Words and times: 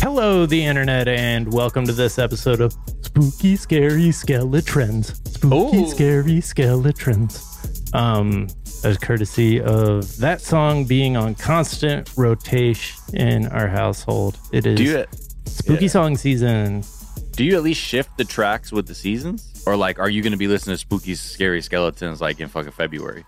Hello, 0.00 0.46
the 0.46 0.64
internet, 0.64 1.08
and 1.08 1.52
welcome 1.52 1.84
to 1.84 1.92
this 1.92 2.20
episode 2.20 2.60
of 2.60 2.72
Spooky 3.02 3.56
Scary 3.56 4.12
Skeletons. 4.12 5.20
Spooky 5.28 5.78
Ooh. 5.78 5.88
Scary 5.88 6.40
Skeletons. 6.40 7.92
Um, 7.92 8.46
as 8.84 8.96
courtesy 8.96 9.60
of 9.60 10.16
that 10.18 10.40
song 10.40 10.84
being 10.84 11.16
on 11.16 11.34
constant 11.34 12.10
rotation 12.16 12.96
in 13.14 13.48
our 13.48 13.66
household. 13.66 14.38
It 14.52 14.66
is 14.66 14.80
you, 14.80 15.04
spooky 15.46 15.86
yeah. 15.86 15.90
song 15.90 16.16
season. 16.16 16.84
Do 17.32 17.44
you 17.44 17.56
at 17.56 17.64
least 17.64 17.80
shift 17.80 18.16
the 18.16 18.24
tracks 18.24 18.70
with 18.70 18.86
the 18.86 18.94
seasons? 18.94 19.64
Or 19.66 19.76
like 19.76 19.98
are 19.98 20.08
you 20.08 20.22
gonna 20.22 20.36
be 20.36 20.46
listening 20.46 20.74
to 20.74 20.78
spooky 20.78 21.16
scary 21.16 21.60
skeletons 21.60 22.20
like 22.20 22.40
in 22.40 22.48
fucking 22.48 22.72
February? 22.72 23.24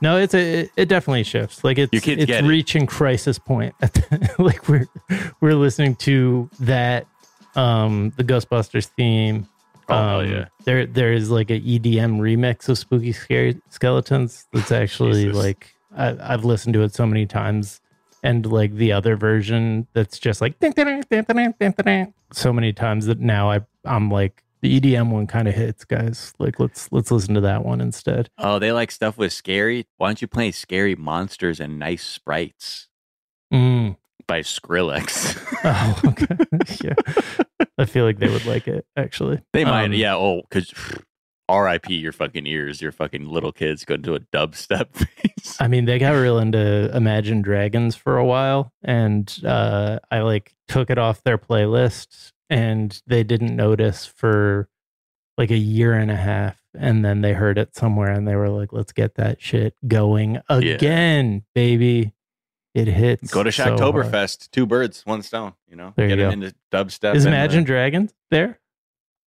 No, 0.00 0.18
it's 0.18 0.34
a 0.34 0.60
it, 0.60 0.72
it 0.76 0.88
definitely 0.88 1.24
shifts. 1.24 1.64
Like 1.64 1.78
it's 1.78 2.06
it's 2.06 2.42
reaching 2.42 2.84
it. 2.84 2.88
crisis 2.88 3.38
point. 3.38 3.74
like 4.38 4.68
we're 4.68 4.86
we're 5.40 5.54
listening 5.54 5.96
to 5.96 6.50
that 6.60 7.06
um 7.54 8.12
the 8.16 8.24
Ghostbusters 8.24 8.86
theme. 8.86 9.48
Oh 9.88 10.20
um, 10.20 10.30
yeah. 10.30 10.46
There 10.64 10.86
there 10.86 11.12
is 11.12 11.30
like 11.30 11.50
a 11.50 11.60
EDM 11.60 12.18
remix 12.20 12.68
of 12.68 12.78
Spooky 12.78 13.12
Scary 13.12 13.60
Skeletons 13.70 14.46
that's 14.52 14.72
actually 14.72 15.24
Jesus. 15.24 15.36
like 15.36 15.74
I, 15.96 16.16
I've 16.20 16.44
listened 16.44 16.74
to 16.74 16.82
it 16.82 16.94
so 16.94 17.06
many 17.06 17.24
times 17.24 17.80
and 18.22 18.44
like 18.44 18.74
the 18.74 18.92
other 18.92 19.16
version 19.16 19.86
that's 19.92 20.18
just 20.18 20.40
like 20.40 20.56
so 22.32 22.52
many 22.52 22.72
times 22.72 23.06
that 23.06 23.20
now 23.20 23.50
I 23.50 23.60
I'm 23.84 24.10
like 24.10 24.42
the 24.66 24.80
EDM 24.80 25.10
one 25.10 25.26
kind 25.26 25.46
of 25.46 25.54
hits, 25.54 25.84
guys. 25.84 26.34
Like 26.38 26.58
let's 26.58 26.90
let's 26.90 27.10
listen 27.10 27.34
to 27.34 27.40
that 27.42 27.64
one 27.64 27.80
instead. 27.80 28.30
Oh, 28.36 28.58
they 28.58 28.72
like 28.72 28.90
stuff 28.90 29.16
with 29.16 29.32
scary. 29.32 29.86
Why 29.96 30.08
don't 30.08 30.20
you 30.20 30.28
play 30.28 30.50
scary 30.50 30.96
monsters 30.96 31.60
and 31.60 31.78
nice 31.78 32.02
sprites? 32.02 32.88
Mm. 33.52 33.96
By 34.26 34.40
Skrillex. 34.40 35.40
oh, 35.64 36.00
okay. 36.08 36.84
yeah. 36.84 37.66
I 37.78 37.84
feel 37.84 38.04
like 38.04 38.18
they 38.18 38.28
would 38.28 38.44
like 38.44 38.66
it, 38.66 38.84
actually. 38.96 39.40
They 39.52 39.64
might, 39.64 39.84
um, 39.84 39.92
yeah. 39.92 40.16
Oh, 40.16 40.42
because 40.48 40.74
RIP 41.48 41.90
your 41.90 42.10
fucking 42.10 42.46
ears, 42.46 42.82
your 42.82 42.90
fucking 42.90 43.28
little 43.28 43.52
kids 43.52 43.84
go 43.84 43.94
into 43.94 44.16
a 44.16 44.20
dubstep 44.20 44.92
phase. 44.94 45.56
I 45.60 45.68
mean, 45.68 45.84
they 45.84 46.00
got 46.00 46.10
real 46.10 46.40
into 46.40 46.90
Imagine 46.92 47.40
Dragons 47.40 47.94
for 47.94 48.18
a 48.18 48.24
while, 48.24 48.72
and 48.82 49.32
uh, 49.46 50.00
I 50.10 50.22
like 50.22 50.56
took 50.66 50.90
it 50.90 50.98
off 50.98 51.22
their 51.22 51.38
playlist 51.38 52.32
and 52.48 53.02
they 53.06 53.24
didn't 53.24 53.54
notice 53.56 54.06
for 54.06 54.68
like 55.38 55.50
a 55.50 55.56
year 55.56 55.92
and 55.92 56.10
a 56.10 56.16
half 56.16 56.56
and 56.78 57.04
then 57.04 57.20
they 57.20 57.32
heard 57.32 57.58
it 57.58 57.74
somewhere 57.74 58.10
and 58.10 58.26
they 58.26 58.36
were 58.36 58.48
like 58.48 58.72
let's 58.72 58.92
get 58.92 59.14
that 59.16 59.40
shit 59.40 59.74
going 59.86 60.40
again 60.48 61.34
yeah. 61.34 61.40
baby 61.54 62.12
it 62.74 62.88
hits 62.88 63.32
go 63.32 63.42
to 63.42 63.50
Shocktoberfest 63.50 64.44
so 64.44 64.48
two 64.52 64.66
birds 64.66 65.02
one 65.04 65.22
stone 65.22 65.54
you 65.68 65.76
know 65.76 65.92
there 65.96 66.08
get 66.08 66.18
you 66.18 66.24
them 66.24 66.40
go. 66.40 66.46
into 66.46 66.56
dubstep 66.72 67.14
is 67.14 67.24
Imagine 67.24 67.60
the... 67.60 67.66
Dragons 67.66 68.14
there 68.30 68.60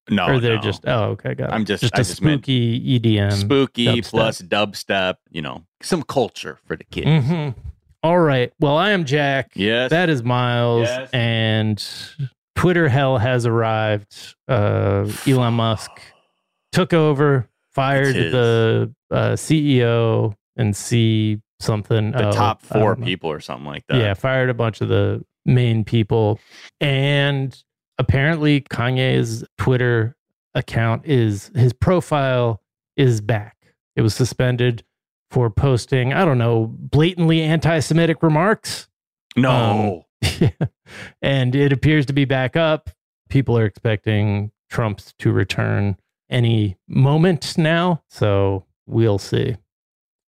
no 0.10 0.28
or 0.28 0.40
they're 0.40 0.56
no. 0.56 0.62
just 0.62 0.88
oh 0.88 1.04
okay 1.12 1.36
got 1.36 1.50
it. 1.50 1.54
I'm 1.54 1.66
just 1.66 1.82
just 1.82 1.96
I 1.96 2.00
a 2.00 2.04
just 2.04 2.18
spooky 2.18 3.00
EDM 3.00 3.34
spooky 3.34 3.86
dubstep. 3.86 4.10
plus 4.10 4.42
dubstep 4.42 5.16
you 5.30 5.42
know 5.42 5.66
some 5.82 6.04
culture 6.04 6.60
for 6.66 6.76
the 6.76 6.84
kids 6.86 7.08
mm-hmm. 7.08 7.60
All 8.02 8.20
right 8.20 8.54
well 8.60 8.78
I 8.78 8.92
am 8.92 9.04
Jack 9.04 9.52
yes 9.56 9.90
that 9.92 10.10
is 10.10 10.24
Miles 10.24 10.88
yes. 10.88 11.10
and 11.12 11.86
Twitter 12.56 12.90
hell 12.90 13.18
has 13.18 13.46
arrived. 13.46 14.36
Uh, 14.48 15.10
Elon 15.26 15.54
Musk 15.54 15.92
took 16.72 16.94
over, 16.94 17.48
fired 17.72 18.16
the 18.16 18.94
uh, 19.12 19.32
CEO 19.32 20.36
and 20.58 20.76
C 20.76 21.42
something. 21.60 22.12
The 22.12 22.32
top 22.32 22.62
four 22.62 22.96
people 22.96 23.30
or 23.30 23.40
something 23.40 23.66
like 23.66 23.86
that. 23.88 23.98
Yeah, 23.98 24.14
fired 24.14 24.50
a 24.50 24.54
bunch 24.54 24.82
of 24.82 24.90
the 24.90 25.24
main 25.46 25.84
people. 25.84 26.40
And 26.82 27.58
apparently, 27.98 28.62
Kanye's 28.62 29.44
Twitter 29.58 30.16
account 30.56 31.06
is 31.06 31.52
his 31.56 31.74
profile 31.74 32.62
is 32.98 33.22
back. 33.22 33.56
It 33.96 34.02
was 34.02 34.14
suspended 34.14 34.84
for 35.32 35.50
posting, 35.50 36.14
I 36.14 36.26
don't 36.26 36.38
know, 36.38 36.68
blatantly 36.68 37.42
anti 37.42 37.80
Semitic 37.80 38.24
remarks. 38.24 38.88
No. 39.36 40.06
and 41.22 41.56
it 41.56 41.72
appears 41.72 42.06
to 42.08 42.14
be 42.14 42.26
back 42.26 42.56
up. 42.56 42.90
People 43.30 43.58
are 43.58 43.66
expecting 43.66 44.52
Trump's 44.70 45.14
to 45.20 45.32
return 45.32 45.98
any 46.30 46.78
moment 46.88 47.58
now. 47.58 48.04
So 48.10 48.66
we'll 48.86 49.18
see. 49.18 49.58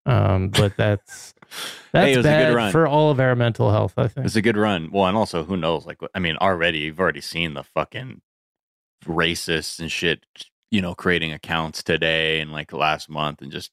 Um, 0.05 0.49
but 0.49 0.75
that's 0.77 1.33
that's 1.91 2.15
hey, 2.15 2.21
bad 2.21 2.71
for 2.71 2.87
all 2.87 3.11
of 3.11 3.19
our 3.19 3.35
mental 3.35 3.71
health. 3.71 3.93
I 3.97 4.07
think 4.07 4.25
it's 4.25 4.35
a 4.35 4.41
good 4.41 4.57
run. 4.57 4.89
Well, 4.91 5.05
and 5.05 5.17
also 5.17 5.43
who 5.43 5.57
knows? 5.57 5.85
Like, 5.85 5.99
I 6.15 6.19
mean, 6.19 6.37
already 6.37 6.79
you've 6.79 6.99
already 6.99 7.21
seen 7.21 7.53
the 7.53 7.63
fucking 7.63 8.21
racists 9.05 9.79
and 9.79 9.91
shit. 9.91 10.25
You 10.71 10.81
know, 10.81 10.95
creating 10.95 11.33
accounts 11.33 11.83
today 11.83 12.39
and 12.39 12.51
like 12.51 12.71
last 12.71 13.09
month 13.09 13.41
and 13.41 13.51
just 13.51 13.71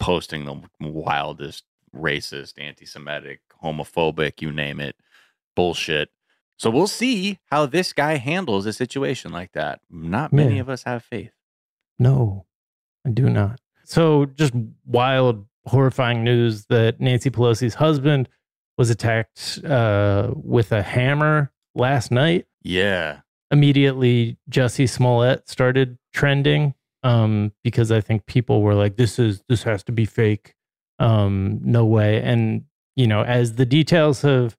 posting 0.00 0.44
the 0.46 0.60
wildest 0.80 1.62
racist, 1.94 2.54
anti-Semitic, 2.58 3.40
homophobic, 3.62 4.42
you 4.42 4.50
name 4.50 4.80
it, 4.80 4.96
bullshit. 5.54 6.10
So 6.58 6.68
we'll 6.68 6.86
see 6.86 7.38
how 7.46 7.66
this 7.66 7.92
guy 7.92 8.16
handles 8.16 8.66
a 8.66 8.72
situation 8.72 9.32
like 9.32 9.52
that. 9.52 9.80
Not 9.90 10.32
many 10.32 10.58
of 10.58 10.68
us 10.68 10.82
have 10.82 11.02
faith. 11.02 11.32
No, 11.98 12.44
I 13.06 13.10
do 13.10 13.30
not. 13.30 13.60
So 13.84 14.26
just 14.26 14.52
wild, 14.84 15.46
horrifying 15.64 16.22
news 16.22 16.66
that 16.66 17.00
Nancy 17.00 17.30
Pelosi's 17.30 17.74
husband 17.74 18.28
was 18.76 18.90
attacked 18.90 19.60
uh, 19.64 20.30
with 20.34 20.72
a 20.72 20.82
hammer 20.82 21.50
last 21.74 22.10
night. 22.10 22.46
Yeah. 22.62 23.20
Immediately, 23.50 24.38
Jussie 24.50 24.88
Smollett 24.88 25.48
started 25.48 25.98
trending 26.12 26.74
um, 27.02 27.52
because 27.64 27.90
I 27.90 28.00
think 28.00 28.26
people 28.26 28.62
were 28.62 28.74
like, 28.74 28.96
"This 28.96 29.18
is 29.18 29.42
this 29.48 29.62
has 29.64 29.82
to 29.84 29.92
be 29.92 30.04
fake." 30.04 30.54
Um, 30.98 31.60
no 31.62 31.84
way. 31.84 32.22
And 32.22 32.64
you 32.96 33.06
know, 33.06 33.22
as 33.22 33.54
the 33.54 33.66
details 33.66 34.22
have 34.22 34.56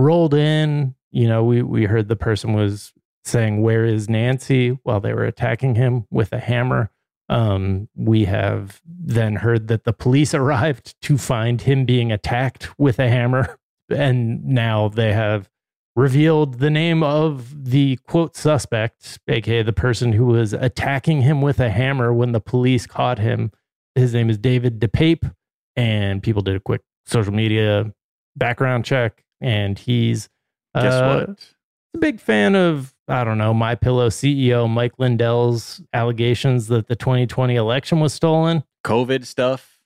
rolled 0.00 0.34
in, 0.34 0.94
you 1.10 1.28
know, 1.28 1.44
we 1.44 1.62
we 1.62 1.84
heard 1.84 2.08
the 2.08 2.16
person 2.16 2.52
was 2.52 2.92
saying, 3.24 3.62
"Where 3.62 3.84
is 3.84 4.08
Nancy?" 4.08 4.70
while 4.82 5.00
they 5.00 5.12
were 5.12 5.24
attacking 5.24 5.74
him 5.74 6.06
with 6.10 6.32
a 6.32 6.40
hammer. 6.40 6.90
Um, 7.28 7.88
we 7.94 8.24
have 8.24 8.80
then 8.84 9.36
heard 9.36 9.68
that 9.68 9.84
the 9.84 9.92
police 9.92 10.34
arrived 10.40 11.00
to 11.02 11.18
find 11.18 11.62
him 11.62 11.84
being 11.84 12.10
attacked 12.10 12.68
with 12.78 12.98
a 12.98 13.08
hammer, 13.08 13.56
and 13.88 14.44
now 14.44 14.88
they 14.88 15.12
have 15.12 15.48
revealed 15.96 16.60
the 16.60 16.70
name 16.70 17.02
of 17.02 17.70
the 17.70 17.96
quote 18.08 18.36
suspect, 18.36 19.18
aka 19.28 19.62
the 19.62 19.72
person 19.72 20.12
who 20.12 20.26
was 20.26 20.52
attacking 20.52 21.22
him 21.22 21.42
with 21.42 21.60
a 21.60 21.70
hammer 21.70 22.12
when 22.12 22.32
the 22.32 22.40
police 22.40 22.86
caught 22.86 23.18
him. 23.18 23.50
His 23.94 24.14
name 24.14 24.30
is 24.30 24.38
David 24.38 24.80
DePape, 24.80 25.34
and 25.76 26.22
people 26.22 26.42
did 26.42 26.56
a 26.56 26.60
quick 26.60 26.82
social 27.06 27.32
media 27.32 27.92
background 28.36 28.84
check, 28.84 29.24
and 29.40 29.78
he's 29.78 30.28
Guess 30.74 30.94
uh, 30.94 31.26
what? 31.26 31.54
a 31.94 31.98
big 31.98 32.20
fan 32.20 32.54
of 32.54 32.94
I 33.08 33.24
don't 33.24 33.38
know 33.38 33.52
My 33.52 33.74
Pillow 33.74 34.08
CEO 34.08 34.68
Mike 34.68 34.92
Lindell's 34.98 35.82
allegations 35.92 36.68
that 36.68 36.86
the 36.86 36.96
2020 36.96 37.56
election 37.56 38.00
was 38.00 38.12
stolen, 38.12 38.64
COVID 38.84 39.26
stuff. 39.26 39.78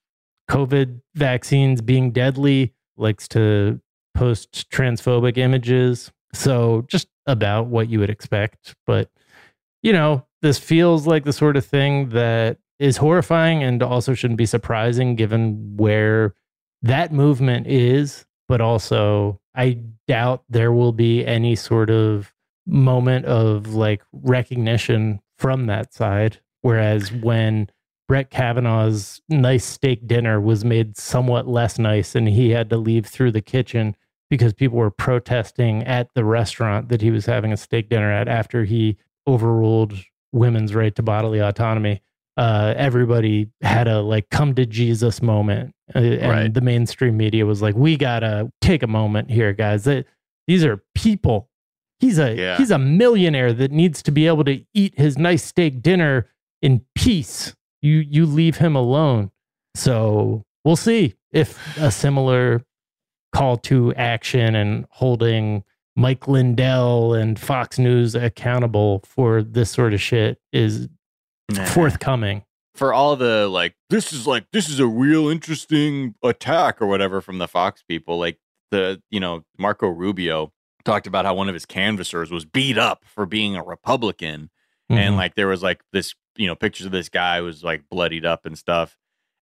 COVID 0.51 1.01
vaccines 1.15 1.81
being 1.81 2.11
deadly, 2.11 2.75
likes 2.97 3.27
to 3.29 3.81
post 4.15 4.71
transphobic 4.71 5.39
images. 5.39 6.13
So 6.35 6.85
just 6.89 7.09
about 7.27 7.67
what 7.67 7.89
you 7.89 7.99
would 8.01 8.11
expect, 8.11 8.75
but 8.87 9.11
you 9.83 9.93
know, 9.93 10.27
this 10.43 10.59
feels 10.59 11.07
like 11.07 11.25
the 11.25 11.33
sort 11.33 11.57
of 11.57 11.65
thing 11.65 12.11
that 12.11 12.59
is 12.79 12.97
horrifying 12.97 13.63
and 13.63 13.83
also 13.83 14.15
shouldn't 14.15 14.39
be 14.39 14.47
surprising 14.47 15.15
given 15.15 15.77
where 15.77 16.35
that 16.83 17.13
movement 17.13 17.67
is, 17.67 18.27
but 18.49 18.61
also 18.61 19.41
I 19.55 19.79
doubt 20.09 20.45
there 20.49 20.73
will 20.73 20.93
be 20.93 21.25
any 21.25 21.55
sort 21.55 21.91
of 21.91 22.33
moment 22.67 23.27
of 23.27 23.75
like 23.75 24.03
recognition 24.13 25.21
from 25.39 25.67
that 25.67 25.93
side. 25.93 26.41
Whereas 26.63 27.13
when 27.13 27.69
Brett 28.09 28.31
Kavanaugh's 28.31 29.21
nice 29.29 29.65
steak 29.65 30.07
dinner 30.07 30.41
was 30.41 30.65
made 30.65 30.97
somewhat 30.97 31.47
less 31.47 31.79
nice 31.79 32.15
and 32.15 32.29
he 32.29 32.51
had 32.51 32.71
to 32.71 32.77
leave 32.77 33.07
through 33.07 33.33
the 33.33 33.41
kitchen 33.41 33.97
because 34.31 34.53
people 34.53 34.79
were 34.79 34.91
protesting 34.91 35.83
at 35.85 36.09
the 36.15 36.25
restaurant 36.25 36.89
that 36.89 37.01
he 37.01 37.11
was 37.11 37.27
having 37.27 37.53
a 37.53 37.57
steak 37.57 37.89
dinner 37.89 38.11
at 38.11 38.29
after 38.29 38.65
he 38.65 38.97
overruled 39.27 39.95
women's 40.33 40.75
right 40.75 40.95
to 40.95 41.03
bodily 41.03 41.39
autonomy. 41.39 42.03
Uh, 42.37 42.75
everybody 42.77 43.51
had 43.63 43.87
a 43.87 44.01
like 44.01 44.29
come 44.31 44.55
to 44.55 44.67
Jesus 44.67 45.23
moment, 45.23 45.74
uh, 45.95 45.99
and 45.99 46.31
Right. 46.31 46.55
the 46.55 46.61
mainstream 46.61 47.17
media 47.17 47.45
was 47.47 47.61
like, 47.63 47.75
"We 47.75 47.97
gotta 47.97 48.51
take 48.61 48.83
a 48.83 48.87
moment 48.87 49.31
here, 49.31 49.53
guys. 49.53 49.85
That 49.85 50.07
these 50.47 50.65
are 50.65 50.83
people. 50.95 51.49
He's 52.01 52.19
a 52.19 52.35
Yeah. 52.35 52.57
he's 52.59 52.71
a 52.71 52.79
millionaire 52.79 53.53
that 53.53 53.71
needs 53.73 54.03
to 54.05 54.11
be 54.13 54.27
able 54.27 54.45
to 54.45 54.65
eat 54.75 54.99
his 54.99 55.17
nice 55.19 55.43
steak 55.45 55.83
dinner 55.83 56.29
in 56.63 56.83
peace. 56.95 57.55
You 57.83 57.99
you 57.99 58.27
leave 58.27 58.57
him 58.59 58.77
alone. 58.77 59.31
So 59.75 60.45
we'll 60.65 60.77
see 60.77 61.15
if 61.33 61.77
a 61.79 61.91
similar 61.91 62.63
call 63.35 63.57
to 63.59 63.93
action 63.95 64.55
and 64.55 64.87
holding 64.91 65.65
Mike 65.97 66.27
Lindell 66.29 67.15
and 67.15 67.39
Fox 67.39 67.79
News 67.79 68.15
accountable 68.15 69.01
for 69.05 69.43
this 69.43 69.71
sort 69.71 69.93
of 69.95 70.01
shit 70.01 70.39
is 70.53 70.89
Nah. 71.51 71.65
forthcoming. 71.67 72.43
For 72.75 72.93
all 72.93 73.17
the 73.17 73.47
like 73.49 73.75
this 73.91 74.13
is 74.13 74.27
like 74.27 74.47
this 74.53 74.69
is 74.69 74.81
a 74.81 74.87
real 74.87 75.29
interesting 75.29 76.15
attack 76.23 76.81
or 76.83 76.87
whatever 76.87 77.21
from 77.21 77.39
the 77.39 77.49
Fox 77.49 77.83
people 77.83 78.19
like 78.19 78.39
the 78.71 79.01
you 79.11 79.21
know 79.21 79.45
Marco 79.59 79.89
Rubio 79.89 80.53
talked 80.85 81.07
about 81.07 81.25
how 81.25 81.35
one 81.35 81.49
of 81.49 81.55
his 81.55 81.65
canvassers 81.67 82.31
was 82.31 82.45
beat 82.45 82.77
up 82.77 83.05
for 83.07 83.27
being 83.27 83.57
a 83.57 83.63
Republican 83.63 84.51
and 84.91 85.15
Mhm. 85.15 85.17
like 85.17 85.35
there 85.35 85.47
was 85.47 85.63
like 85.63 85.83
this 85.93 86.15
you 86.37 86.47
know 86.47 86.55
pictures 86.55 86.87
of 86.87 86.93
this 86.93 87.09
guy 87.09 87.41
was 87.41 87.63
like 87.65 87.89
bloodied 87.89 88.27
up 88.27 88.45
and 88.45 88.59
stuff 88.59 88.97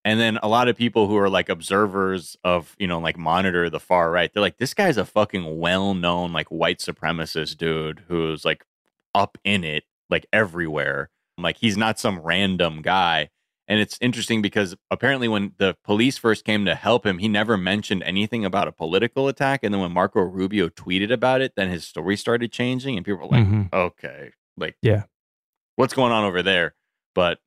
and 0.04 0.20
then 0.20 0.38
a 0.42 0.48
lot 0.48 0.68
of 0.68 0.76
people 0.76 1.08
who 1.08 1.16
are 1.16 1.30
like 1.30 1.48
observers 1.48 2.36
of 2.44 2.76
you 2.78 2.86
know 2.86 2.98
like 3.00 3.16
monitor 3.16 3.68
the 3.70 3.80
far 3.80 4.10
right 4.10 4.30
they're 4.34 4.40
like 4.42 4.58
this 4.58 4.74
guy's 4.74 4.96
a 4.98 5.04
fucking 5.04 5.58
well-known 5.58 6.32
like 6.32 6.48
white 6.48 6.78
supremacist 6.80 7.56
dude 7.56 8.02
who's 8.08 8.44
like 8.44 8.64
up 9.14 9.38
in 9.42 9.64
it 9.64 9.84
like 10.10 10.26
everywhere 10.32 11.08
like 11.42 11.56
he's 11.58 11.76
not 11.76 11.98
some 11.98 12.18
random 12.20 12.82
guy 12.82 13.28
and 13.68 13.78
it's 13.80 13.96
interesting 14.00 14.42
because 14.42 14.74
apparently 14.90 15.28
when 15.28 15.52
the 15.58 15.76
police 15.84 16.18
first 16.18 16.44
came 16.44 16.64
to 16.64 16.74
help 16.74 17.04
him 17.06 17.18
he 17.18 17.28
never 17.28 17.56
mentioned 17.56 18.02
anything 18.04 18.44
about 18.44 18.68
a 18.68 18.72
political 18.72 19.28
attack 19.28 19.60
and 19.62 19.72
then 19.72 19.80
when 19.80 19.92
marco 19.92 20.20
rubio 20.20 20.68
tweeted 20.68 21.12
about 21.12 21.40
it 21.40 21.52
then 21.56 21.68
his 21.68 21.86
story 21.86 22.16
started 22.16 22.50
changing 22.52 22.96
and 22.96 23.04
people 23.06 23.20
were 23.20 23.26
like 23.36 23.46
Mhm. 23.46 23.72
okay 23.72 24.32
like 24.56 24.76
Yeah. 24.82 25.04
what's 25.76 25.94
going 25.94 26.12
on 26.12 26.24
over 26.24 26.42
there 26.42 26.74
but 27.14 27.38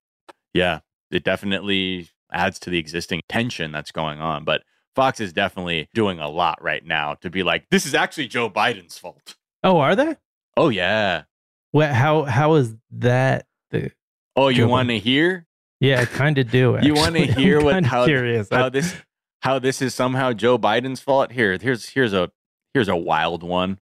yeah 0.53 0.79
it 1.11 1.23
definitely 1.23 2.09
adds 2.31 2.59
to 2.59 2.69
the 2.69 2.77
existing 2.79 3.21
tension 3.29 3.71
that's 3.71 3.91
going 3.91 4.19
on 4.19 4.43
but 4.45 4.63
fox 4.95 5.19
is 5.19 5.33
definitely 5.33 5.89
doing 5.93 6.19
a 6.19 6.29
lot 6.29 6.61
right 6.61 6.85
now 6.85 7.13
to 7.15 7.29
be 7.29 7.43
like 7.43 7.65
this 7.69 7.85
is 7.85 7.93
actually 7.93 8.27
joe 8.27 8.49
biden's 8.49 8.97
fault 8.97 9.35
Oh, 9.63 9.77
are 9.79 9.95
they? 9.95 10.15
oh 10.57 10.69
yeah 10.69 11.23
What? 11.71 11.89
How? 11.91 12.23
How 12.23 12.53
is 12.53 12.75
that? 12.91 13.47
The 13.71 13.91
oh 14.35 14.47
you 14.49 14.67
want 14.67 14.89
to 14.89 14.99
hear 14.99 15.45
yeah, 15.81 16.01
I 16.01 16.05
kind 16.05 16.37
of 16.37 16.49
do. 16.49 16.77
You 16.81 16.93
wanna 16.93 17.19
hear 17.19 17.61
what- 17.61 17.83
how- 17.85 18.05
curious. 18.05 18.47
how 18.51 18.69
this 18.69 18.95
how 19.41 19.59
this 19.59 19.81
is 19.81 19.93
somehow 19.93 20.33
joe 20.33 20.57
biden's 20.57 20.99
fault 21.01 21.31
here 21.31 21.57
here's 21.61 21.89
here's 21.89 22.13
a 22.13 22.31
here's 22.73 22.87
a 22.87 22.95
wild 22.95 23.43
one 23.43 23.77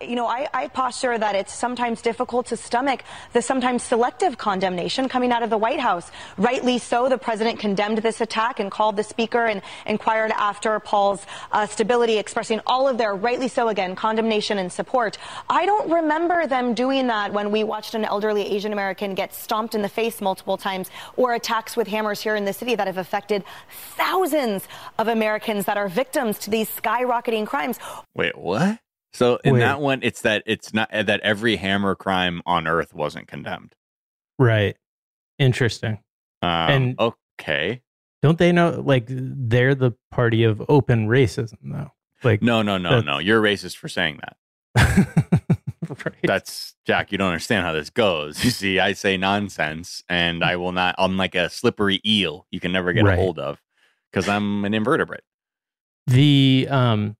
You 0.00 0.14
know, 0.14 0.28
I, 0.28 0.48
I 0.54 0.68
posture 0.68 1.18
that 1.18 1.34
it's 1.34 1.52
sometimes 1.52 2.00
difficult 2.02 2.46
to 2.46 2.56
stomach 2.56 3.02
the 3.32 3.42
sometimes 3.42 3.82
selective 3.82 4.38
condemnation 4.38 5.08
coming 5.08 5.32
out 5.32 5.42
of 5.42 5.50
the 5.50 5.58
White 5.58 5.80
House. 5.80 6.10
Rightly 6.36 6.78
so, 6.78 7.08
the 7.08 7.18
president 7.18 7.58
condemned 7.58 7.98
this 7.98 8.20
attack 8.20 8.60
and 8.60 8.70
called 8.70 8.96
the 8.96 9.02
speaker 9.02 9.44
and 9.46 9.60
inquired 9.86 10.30
after 10.36 10.78
Paul's 10.78 11.26
uh, 11.50 11.66
stability, 11.66 12.16
expressing 12.16 12.60
all 12.64 12.86
of 12.86 12.96
their, 12.96 13.14
rightly 13.16 13.48
so 13.48 13.68
again, 13.68 13.96
condemnation 13.96 14.58
and 14.58 14.72
support. 14.72 15.18
I 15.50 15.66
don't 15.66 15.90
remember 15.90 16.46
them 16.46 16.74
doing 16.74 17.08
that 17.08 17.32
when 17.32 17.50
we 17.50 17.64
watched 17.64 17.94
an 17.94 18.04
elderly 18.04 18.42
Asian 18.42 18.72
American 18.72 19.14
get 19.14 19.34
stomped 19.34 19.74
in 19.74 19.82
the 19.82 19.88
face 19.88 20.20
multiple 20.20 20.56
times 20.56 20.90
or 21.16 21.34
attacks 21.34 21.76
with 21.76 21.88
hammers 21.88 22.22
here 22.22 22.36
in 22.36 22.44
the 22.44 22.52
city 22.52 22.76
that 22.76 22.86
have 22.86 22.98
affected 22.98 23.42
thousands 23.96 24.68
of 24.96 25.08
Americans 25.08 25.64
that 25.64 25.76
are 25.76 25.88
victims 25.88 26.38
to 26.38 26.50
these 26.50 26.70
skyrocketing 26.70 27.46
crimes. 27.48 27.80
wait 28.14 28.38
what 28.38 28.78
so 29.18 29.38
in 29.44 29.54
Wait. 29.54 29.60
that 29.60 29.80
one 29.80 30.00
it's 30.02 30.22
that 30.22 30.42
it's 30.46 30.72
not 30.72 30.88
that 30.92 31.20
every 31.20 31.56
hammer 31.56 31.94
crime 31.94 32.40
on 32.46 32.66
earth 32.66 32.94
wasn't 32.94 33.26
condemned 33.28 33.74
right. 34.38 34.76
Interesting. 35.38 35.98
um, 36.42 36.50
And- 36.70 37.00
okay 37.00 37.82
Don't 38.22 38.38
they 38.38 38.50
know? 38.52 38.82
Like 38.84 39.04
they're 39.08 39.74
the 39.74 39.92
party 40.10 40.42
of 40.44 40.62
open 40.68 41.08
racism, 41.08 41.58
though. 41.62 41.92
Like 42.24 42.42
no 42.42 42.62
no 42.62 42.78
no 42.78 43.00
no 43.00 43.18
you're 43.18 43.40
racist 43.42 43.76
for 43.76 43.88
saying 43.88 44.18
that 44.24 44.36
right. 46.04 46.14
that's 46.24 46.74
jack 46.86 47.12
you 47.12 47.18
don't 47.18 47.28
understand 47.28 47.64
how 47.64 47.72
this 47.72 47.90
goes 47.90 48.44
you 48.44 48.50
see 48.50 48.78
i 48.80 48.92
say 48.92 49.16
nonsense 49.16 50.02
and 50.08 50.42
i 50.44 50.56
will 50.56 50.72
not 50.72 50.94
i'm 50.98 51.16
like 51.16 51.34
a 51.36 51.48
slippery 51.48 52.00
eel 52.06 52.46
you 52.50 52.58
can 52.60 52.72
never 52.72 52.92
get 52.92 53.04
Right. 53.04 53.18
a 53.18 53.20
hold 53.22 53.38
of 53.38 53.60
because 54.10 54.28
i'm 54.28 54.64
an 54.64 54.74
invertebrate 54.74 55.22
the 56.08 56.66
um 56.70 57.16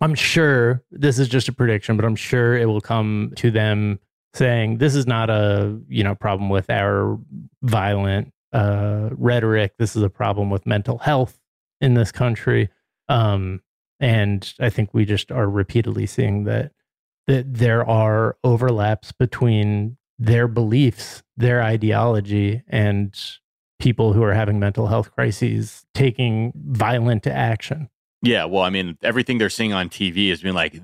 i'm 0.00 0.14
sure 0.14 0.82
this 0.90 1.18
is 1.18 1.28
just 1.28 1.48
a 1.48 1.52
prediction 1.52 1.96
but 1.96 2.04
i'm 2.04 2.16
sure 2.16 2.56
it 2.56 2.66
will 2.66 2.80
come 2.80 3.32
to 3.36 3.50
them 3.50 3.98
saying 4.34 4.78
this 4.78 4.94
is 4.94 5.06
not 5.06 5.28
a 5.30 5.78
you 5.88 6.04
know 6.04 6.14
problem 6.14 6.48
with 6.48 6.70
our 6.70 7.18
violent 7.62 8.32
uh 8.52 9.08
rhetoric. 9.12 9.74
This 9.78 9.94
is 9.96 10.02
a 10.02 10.10
problem 10.10 10.50
with 10.50 10.66
mental 10.66 10.98
health 10.98 11.38
in 11.80 11.94
this 11.94 12.12
country. 12.12 12.68
Um 13.08 13.60
and 14.00 14.54
i 14.58 14.70
think 14.70 14.92
we 14.92 15.04
just 15.04 15.30
are 15.30 15.48
repeatedly 15.48 16.06
seeing 16.06 16.44
that 16.44 16.72
that 17.26 17.52
there 17.52 17.86
are 17.88 18.36
overlaps 18.42 19.12
between 19.12 19.96
their 20.18 20.48
beliefs 20.48 21.22
their 21.36 21.62
ideology 21.62 22.62
and 22.68 23.38
people 23.78 24.12
who 24.12 24.22
are 24.22 24.34
having 24.34 24.58
mental 24.58 24.86
health 24.86 25.12
crises 25.12 25.84
taking 25.94 26.52
violent 26.56 27.26
action 27.26 27.88
Yeah, 28.22 28.44
well, 28.44 28.62
I 28.62 28.70
mean, 28.70 28.98
everything 29.02 29.38
they're 29.38 29.48
seeing 29.50 29.72
on 29.72 29.88
TV 29.88 30.30
is 30.30 30.42
being 30.42 30.54
like, 30.54 30.80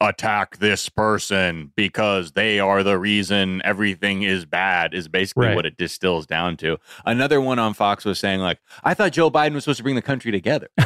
attack 0.00 0.56
this 0.58 0.88
person 0.88 1.70
because 1.76 2.32
they 2.32 2.58
are 2.58 2.82
the 2.82 2.98
reason 2.98 3.62
everything 3.64 4.22
is 4.24 4.44
bad, 4.44 4.94
is 4.94 5.06
basically 5.06 5.46
Right. 5.46 5.54
what 5.56 5.66
it 5.66 5.76
distills 5.76 6.26
down 6.26 6.56
to. 6.58 6.78
Another 7.06 7.40
one 7.40 7.60
on 7.60 7.72
Fox 7.74 8.04
was 8.04 8.18
saying, 8.18 8.40
like, 8.40 8.58
I 8.82 8.94
thought 8.94 9.12
Joe 9.12 9.30
Biden 9.30 9.54
was 9.54 9.62
supposed 9.64 9.76
to 9.76 9.82
bring 9.84 9.94
the 9.94 10.02
country 10.02 10.32
together. 10.32 10.68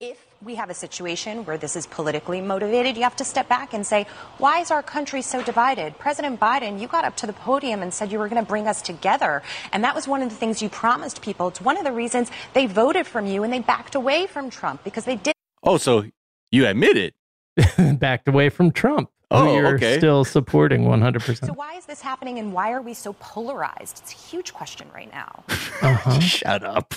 if 0.00 0.25
we 0.42 0.54
have 0.56 0.70
a 0.70 0.74
situation 0.74 1.44
where 1.44 1.56
this 1.56 1.76
is 1.76 1.86
politically 1.86 2.40
motivated, 2.40 2.96
you 2.96 3.02
have 3.02 3.16
to 3.16 3.24
step 3.24 3.48
back 3.48 3.72
and 3.72 3.86
say, 3.86 4.06
why 4.38 4.60
is 4.60 4.70
our 4.70 4.82
country 4.82 5.22
so 5.22 5.42
divided? 5.42 5.98
President 5.98 6.38
Biden, 6.38 6.80
you 6.80 6.86
got 6.88 7.04
up 7.04 7.16
to 7.16 7.26
the 7.26 7.32
podium 7.32 7.82
and 7.82 7.92
said 7.92 8.12
you 8.12 8.18
were 8.18 8.28
going 8.28 8.42
to 8.42 8.48
bring 8.48 8.68
us 8.68 8.82
together. 8.82 9.42
And 9.72 9.82
that 9.84 9.94
was 9.94 10.06
one 10.06 10.22
of 10.22 10.30
the 10.30 10.36
things 10.36 10.60
you 10.60 10.68
promised 10.68 11.22
people. 11.22 11.48
It's 11.48 11.60
one 11.60 11.76
of 11.76 11.84
the 11.84 11.92
reasons 11.92 12.30
they 12.52 12.66
voted 12.66 13.06
from 13.06 13.26
you 13.26 13.42
and 13.42 13.52
they 13.52 13.60
backed 13.60 13.94
away 13.94 14.26
from 14.26 14.50
Trump 14.50 14.84
because 14.84 15.04
they 15.04 15.16
did. 15.16 15.34
Oh, 15.62 15.78
so 15.78 16.04
you 16.50 16.66
admit 16.66 16.96
it? 16.96 17.98
backed 17.98 18.28
away 18.28 18.50
from 18.50 18.70
Trump. 18.70 19.10
Oh, 19.30 19.56
you're 19.56 19.74
okay. 19.74 19.98
still 19.98 20.24
supporting 20.24 20.84
100%. 20.84 21.46
So 21.46 21.52
why 21.52 21.74
is 21.74 21.86
this 21.86 22.00
happening 22.00 22.38
and 22.38 22.52
why 22.52 22.72
are 22.72 22.80
we 22.80 22.94
so 22.94 23.14
polarized? 23.14 24.00
It's 24.02 24.12
a 24.12 24.16
huge 24.16 24.54
question 24.54 24.88
right 24.94 25.10
now. 25.10 25.42
Uh-huh. 25.82 26.20
Shut 26.20 26.62
up. 26.62 26.94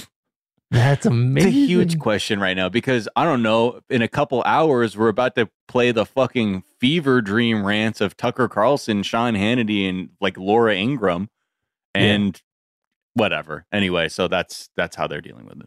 That's 0.71 1.05
amazing. 1.05 1.47
It's 1.49 1.57
a 1.57 1.65
huge 1.67 1.99
question 1.99 2.39
right 2.39 2.55
now 2.55 2.69
because 2.69 3.07
I 3.15 3.23
don't 3.23 3.41
know. 3.41 3.79
In 3.89 4.01
a 4.01 4.07
couple 4.07 4.43
hours, 4.45 4.95
we're 4.97 5.07
about 5.09 5.35
to 5.35 5.49
play 5.67 5.91
the 5.91 6.05
fucking 6.05 6.63
fever 6.79 7.21
dream 7.21 7.65
rants 7.65 8.01
of 8.01 8.15
Tucker 8.15 8.47
Carlson, 8.47 9.01
Sean 9.03 9.33
Hannity, 9.33 9.89
and 9.89 10.09
like 10.21 10.37
Laura 10.37 10.75
Ingraham, 10.75 11.29
and 11.95 12.39
whatever. 13.15 13.65
Anyway, 13.71 14.09
so 14.09 14.27
that's 14.27 14.69
that's 14.77 14.95
how 14.95 15.07
they're 15.07 15.21
dealing 15.21 15.45
with 15.45 15.59
it. 15.61 15.65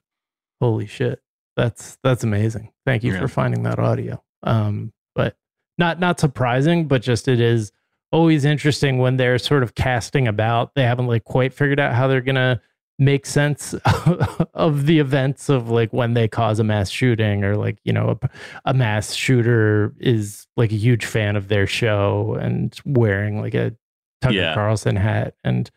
Holy 0.60 0.86
shit. 0.86 1.20
That's 1.56 1.98
that's 2.04 2.22
amazing. 2.24 2.70
Thank 2.86 3.02
you 3.02 3.12
Yeah. 3.12 3.20
for 3.20 3.28
finding 3.28 3.64
that 3.64 3.78
audio. 3.78 4.22
Um 4.44 4.92
but 5.14 5.36
not 5.78 5.98
not 5.98 6.20
surprising, 6.20 6.86
but 6.86 7.02
just 7.02 7.26
it 7.28 7.40
is 7.40 7.72
always 8.12 8.44
interesting 8.44 8.98
when 8.98 9.16
they're 9.16 9.38
sort 9.38 9.62
of 9.62 9.74
casting 9.74 10.28
about. 10.28 10.74
They 10.74 10.84
haven't 10.84 11.08
like 11.08 11.24
quite 11.24 11.52
figured 11.52 11.80
out 11.80 11.94
how 11.94 12.06
they're 12.08 12.20
going 12.20 12.34
to 12.36 12.60
make 12.98 13.26
sense 13.26 13.74
of 14.54 14.86
the 14.86 14.98
events 14.98 15.48
of 15.48 15.68
like 15.70 15.92
when 15.92 16.14
they 16.14 16.28
cause 16.28 16.58
a 16.58 16.64
mass 16.64 16.90
shooting 16.90 17.44
or 17.44 17.56
like, 17.56 17.78
you 17.84 17.92
know, 17.92 18.18
a, 18.22 18.28
a 18.66 18.74
mass 18.74 19.14
shooter 19.14 19.94
is 19.98 20.46
like 20.56 20.70
a 20.72 20.76
huge 20.76 21.04
fan 21.04 21.36
of 21.36 21.48
their 21.48 21.66
show 21.66 22.36
and 22.40 22.78
wearing 22.84 23.40
like 23.40 23.54
a 23.54 23.74
Tucker 24.20 24.34
Yeah. 24.34 24.54
Carlson 24.54 24.94
hat 24.96 25.34
and 25.42 25.70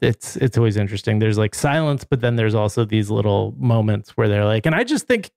it's 0.00 0.36
it's 0.36 0.58
always 0.58 0.76
interesting. 0.76 1.20
There's 1.20 1.38
like 1.38 1.54
silence, 1.54 2.02
but 2.02 2.20
then 2.20 2.34
there's 2.34 2.56
also 2.56 2.84
these 2.84 3.08
little 3.10 3.54
moments 3.56 4.10
where 4.16 4.28
they're 4.28 4.44
like, 4.44 4.66
and 4.66 4.74
I 4.74 4.82
just 4.82 5.06
think 5.06 5.30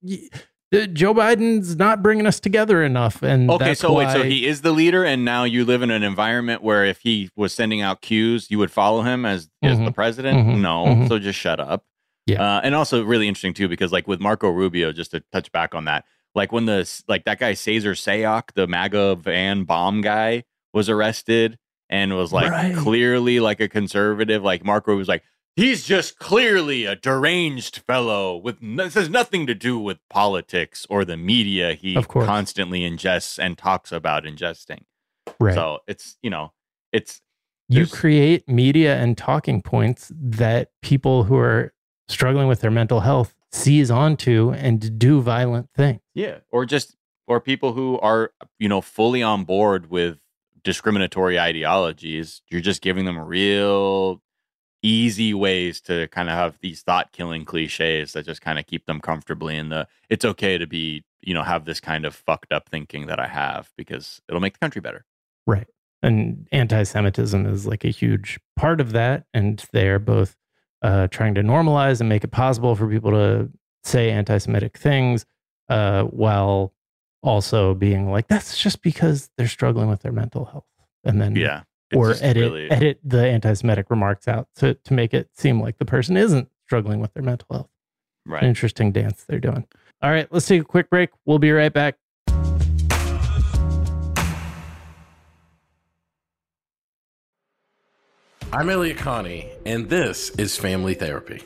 Joe 0.74 1.13
Biden's 1.13 1.75
not 1.77 2.01
bringing 2.03 2.25
us 2.25 2.39
together 2.39 2.84
enough. 2.84 3.22
And 3.24 3.50
Okay, 3.50 3.65
that's 3.65 3.79
so 3.79 3.93
wait, 3.93 4.12
so 4.12 4.24
he 4.24 4.45
is 4.45 4.62
the 4.62 4.72
leader, 4.72 5.05
and 5.05 5.24
now 5.24 5.43
you 5.45 5.63
live 5.63 5.81
in 5.81 5.91
an 5.91 6.03
environment 6.03 6.62
where 6.63 6.84
if 6.84 7.00
he 7.00 7.29
was 7.36 7.53
sending 7.53 7.81
out 7.81 8.01
cues, 8.01 8.50
you 8.50 8.57
would 8.60 8.72
follow 8.72 9.01
him 9.03 9.25
as 9.25 9.50
as 9.63 9.77
the 9.77 9.86
Mhm. 9.86 9.95
president. 9.95 10.48
Mhm. 10.48 10.62
No, 10.62 10.86
Mhm. 10.86 11.07
so 11.07 11.19
just 11.19 11.39
shut 11.39 11.60
up. 11.60 11.86
Yeah. 12.27 12.41
uh, 12.41 12.62
and 12.63 12.74
also 12.74 13.03
really 13.03 13.27
interesting 13.27 13.53
too 13.53 13.67
because 13.69 13.91
like 13.91 14.07
with 14.07 14.19
Marco 14.19 14.50
Rubio, 14.50 14.91
just 14.91 15.12
to 15.12 15.22
touch 15.31 15.51
back 15.51 15.75
on 15.75 15.86
that, 15.86 16.05
like 16.34 16.51
when 16.51 16.65
the 16.65 16.89
like 17.07 17.24
that 17.25 17.39
guy 17.39 17.53
Cesar 17.53 17.93
Sayoc, 17.93 18.45
the 18.55 18.65
MAGA 18.67 19.15
van 19.17 19.63
bomb 19.63 20.01
guy, 20.01 20.43
was 20.74 20.89
arrested 20.89 21.57
and 21.88 22.15
was 22.17 22.34
like 22.34 22.50
Right. 22.50 22.75
clearly 22.75 23.39
like 23.39 23.60
a 23.62 23.67
conservative, 23.69 24.43
like 24.43 24.65
Marco 24.65 24.95
was 24.98 25.07
like. 25.07 25.24
He's 25.55 25.85
just 25.85 26.19
clearly 26.19 26.83
a 26.85 26.95
deranged 26.95 27.77
fellow 27.88 28.35
with 28.35 28.62
no, 28.62 28.83
this 28.85 28.95
has 28.95 29.09
nothing 29.09 29.47
to 29.47 29.55
do 29.55 29.79
with 29.79 30.00
politics 30.09 30.85
or 30.89 31.05
the 31.05 31.15
media 31.15 31.74
he 31.74 32.01
constantly 32.03 32.81
ingests 32.81 33.39
and 33.39 33.57
talks 33.57 33.91
about 33.91 34.24
ingesting. 34.25 34.81
right. 35.39 35.53
So 35.53 35.79
it's 35.88 36.17
you 36.21 36.29
know 36.29 36.51
it's 36.91 37.21
you 37.69 37.88
create 37.88 38.47
media 38.47 38.97
and 38.97 39.17
talking 39.17 39.62
points 39.62 40.12
that 40.13 40.69
people 40.81 41.24
who 41.24 41.38
are 41.38 41.74
struggling 42.07 42.47
with 42.47 42.62
their 42.62 42.71
mental 42.71 43.00
health 43.00 43.35
seize 43.51 43.89
onto 43.89 44.51
and 44.51 45.00
do 45.00 45.21
violent 45.21 45.69
things. 45.74 46.01
yeah 46.13 46.39
or 46.51 46.65
just 46.65 46.95
or 47.27 47.39
people 47.39 47.74
who 47.74 47.97
are 48.00 48.31
you 48.59 48.67
know 48.67 48.81
fully 48.81 49.24
on 49.24 49.45
board 49.45 49.89
with 49.89 50.19
discriminatory 50.65 51.39
ideologies. 51.39 52.41
You're 52.50 52.59
just 52.59 52.81
giving 52.81 53.05
them 53.05 53.17
a 53.17 53.24
real 53.24 54.21
easy 54.82 55.34
ways 55.34 55.82
to 55.82 56.08
kind 56.10 56.29
of 56.29 56.36
have 56.36 56.58
these 56.62 56.82
thought 56.82 57.12
killing 57.12 57.44
cliches 57.46 58.13
that 58.13 58.25
just 58.25 58.41
kind 58.41 58.60
of 58.60 58.67
keep 58.67 58.86
them 58.86 59.00
comfortably 59.01 59.58
in 59.58 59.70
the 59.70 59.88
it's 60.10 60.24
okay 60.24 60.58
to 60.58 60.67
be 60.67 61.03
you 61.22 61.34
know 61.34 61.44
have 61.44 61.65
this 61.65 61.79
kind 61.79 62.05
of 62.05 62.15
fucked 62.15 62.51
up 62.51 62.70
thinking 62.70 63.08
that 63.08 63.20
I 63.20 63.27
have 63.27 63.72
because 63.77 64.22
it'll 64.29 64.41
make 64.41 64.53
the 64.53 64.60
country 64.60 64.82
better. 64.82 65.05
Right. 65.48 65.67
And 66.01 66.48
anti 66.51 66.84
Semitism 66.84 67.46
is 67.48 67.65
like 67.65 67.84
a 67.84 67.89
huge 67.89 68.39
part 68.55 68.79
of 68.79 68.91
that. 68.91 69.25
And 69.34 69.63
they're 69.74 70.00
both 70.00 70.36
uh, 70.82 71.08
trying 71.08 71.34
to 71.36 71.41
normalize 71.41 72.00
and 72.00 72.08
make 72.08 72.24
it 72.24 72.29
possible 72.29 72.75
for 72.75 72.88
people 72.88 73.12
to 73.12 73.50
say 73.84 74.12
anti 74.12 74.38
Semitic 74.38 74.77
things 74.77 75.25
uh, 75.67 76.03
while 76.03 76.74
also 77.24 77.74
being 77.74 78.12
like, 78.12 78.27
that's 78.27 78.58
just 78.58 78.84
because 78.84 79.32
they're 79.36 79.48
struggling 79.48 79.89
with 79.89 80.01
their 80.01 80.12
mental 80.12 80.46
health. 80.46 80.67
And 81.03 81.20
then, 81.20 81.36
Yeah. 81.36 81.63
It's 81.95 82.21
or 82.21 82.23
edit, 82.23 82.43
really- 82.43 82.71
edit 82.71 82.99
the 83.03 83.25
anti 83.25 83.53
Semitic 83.53 83.89
remarks 83.89 84.27
out 84.27 84.47
to, 84.57 84.73
to 84.75 84.93
make 84.93 85.13
it 85.13 85.29
seem 85.33 85.61
like 85.61 85.77
the 85.77 85.85
person 85.85 86.17
isn't 86.17 86.49
struggling 86.65 86.99
with 86.99 87.13
their 87.13 87.23
mental 87.23 87.47
health. 87.51 87.69
right. 88.25 88.43
Interesting 88.43 88.91
dance 88.91 89.23
they're 89.23 89.39
doing. 89.39 89.65
All 90.01 90.11
right, 90.11 90.27
let's 90.31 90.45
take 90.47 90.61
a 90.61 90.65
quick 90.65 90.89
break. 90.89 91.09
We'll 91.25 91.39
be 91.39 91.51
right 91.51 91.71
back. 91.71 91.95
I'm 98.53 98.69
Elliot 98.69 98.97
Connie, 98.97 99.49
and 99.65 99.89
this 99.89 100.29
is 100.31 100.57
Family 100.57 100.93
Therapy. 100.93 101.41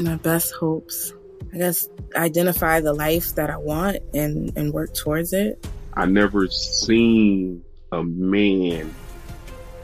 my 0.00 0.16
best 0.16 0.52
hopes. 0.54 1.12
I 1.52 1.58
guess 1.58 1.88
identify 2.16 2.80
the 2.80 2.92
life 2.92 3.34
that 3.36 3.50
I 3.50 3.56
want 3.56 3.98
and, 4.12 4.52
and 4.56 4.72
work 4.72 4.94
towards 4.94 5.32
it. 5.32 5.66
I 5.94 6.06
never 6.06 6.48
seen 6.48 7.62
a 7.92 8.02
man 8.02 8.92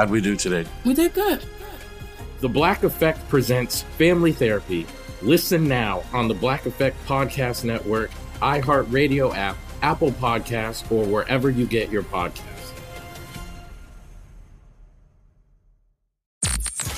how'd 0.00 0.08
we 0.08 0.22
do 0.22 0.34
today? 0.34 0.64
We 0.86 0.94
did 0.94 1.12
good. 1.12 1.44
The 2.40 2.48
Black 2.48 2.84
Effect 2.84 3.28
presents 3.28 3.82
Family 3.98 4.32
Therapy. 4.32 4.86
Listen 5.20 5.68
now 5.68 6.02
on 6.14 6.26
the 6.26 6.32
Black 6.32 6.64
Effect 6.64 6.96
Podcast 7.06 7.64
Network, 7.64 8.10
iHeartRadio 8.40 9.36
app, 9.36 9.58
Apple 9.82 10.12
Podcasts, 10.12 10.90
or 10.90 11.04
wherever 11.04 11.50
you 11.50 11.66
get 11.66 11.90
your 11.90 12.02
podcasts. 12.02 12.46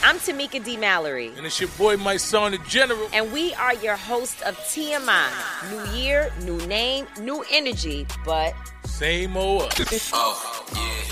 I'm 0.04 0.18
Tamika 0.18 0.64
D. 0.64 0.76
Mallory. 0.76 1.32
And 1.36 1.44
it's 1.44 1.60
your 1.60 1.70
boy, 1.70 1.96
my 1.96 2.16
son, 2.16 2.52
the 2.52 2.58
general. 2.68 3.08
And 3.12 3.32
we 3.32 3.52
are 3.54 3.74
your 3.74 3.96
hosts 3.96 4.42
of 4.42 4.56
TMI. 4.58 5.28
New 5.72 5.98
year, 5.98 6.32
new 6.44 6.64
name, 6.68 7.08
new 7.20 7.44
energy, 7.50 8.06
but 8.24 8.54
Same 8.84 9.36
old 9.36 9.72
oh, 10.12 10.66
yeah. 10.76 11.11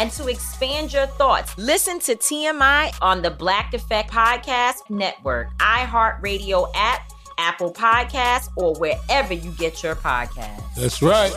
and 0.00 0.10
to 0.12 0.28
expand 0.28 0.94
your 0.94 1.06
thoughts, 1.06 1.56
listen 1.58 1.98
to 2.00 2.14
TMI 2.16 2.90
on 3.02 3.20
the 3.20 3.30
Black 3.30 3.74
Effect 3.74 4.10
Podcast 4.10 4.88
Network, 4.88 5.54
iHeartRadio 5.58 6.72
app, 6.74 7.12
Apple 7.36 7.70
Podcasts, 7.70 8.48
or 8.56 8.74
wherever 8.76 9.34
you 9.34 9.50
get 9.52 9.82
your 9.82 9.94
podcasts. 9.94 10.74
That's 10.74 11.02
right. 11.02 11.34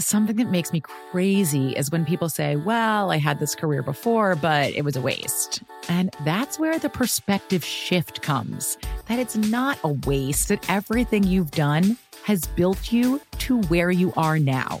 Something 0.00 0.34
that 0.36 0.50
makes 0.50 0.72
me 0.72 0.80
crazy 0.80 1.70
is 1.76 1.92
when 1.92 2.04
people 2.04 2.28
say, 2.28 2.56
Well, 2.56 3.12
I 3.12 3.18
had 3.18 3.38
this 3.38 3.54
career 3.54 3.82
before, 3.82 4.34
but 4.34 4.72
it 4.72 4.84
was 4.84 4.96
a 4.96 5.00
waste. 5.00 5.62
And 5.88 6.12
that's 6.24 6.58
where 6.58 6.76
the 6.76 6.90
perspective 6.90 7.64
shift 7.64 8.20
comes. 8.20 8.76
that 9.06 9.20
it's 9.20 9.36
not 9.36 9.78
a 9.84 9.90
waste, 10.08 10.48
that 10.48 10.68
everything 10.68 11.22
you've 11.22 11.52
done 11.52 11.96
has 12.24 12.46
built 12.46 12.90
you 12.90 13.20
to 13.38 13.60
where 13.62 13.92
you 13.92 14.12
are 14.16 14.40
now. 14.40 14.80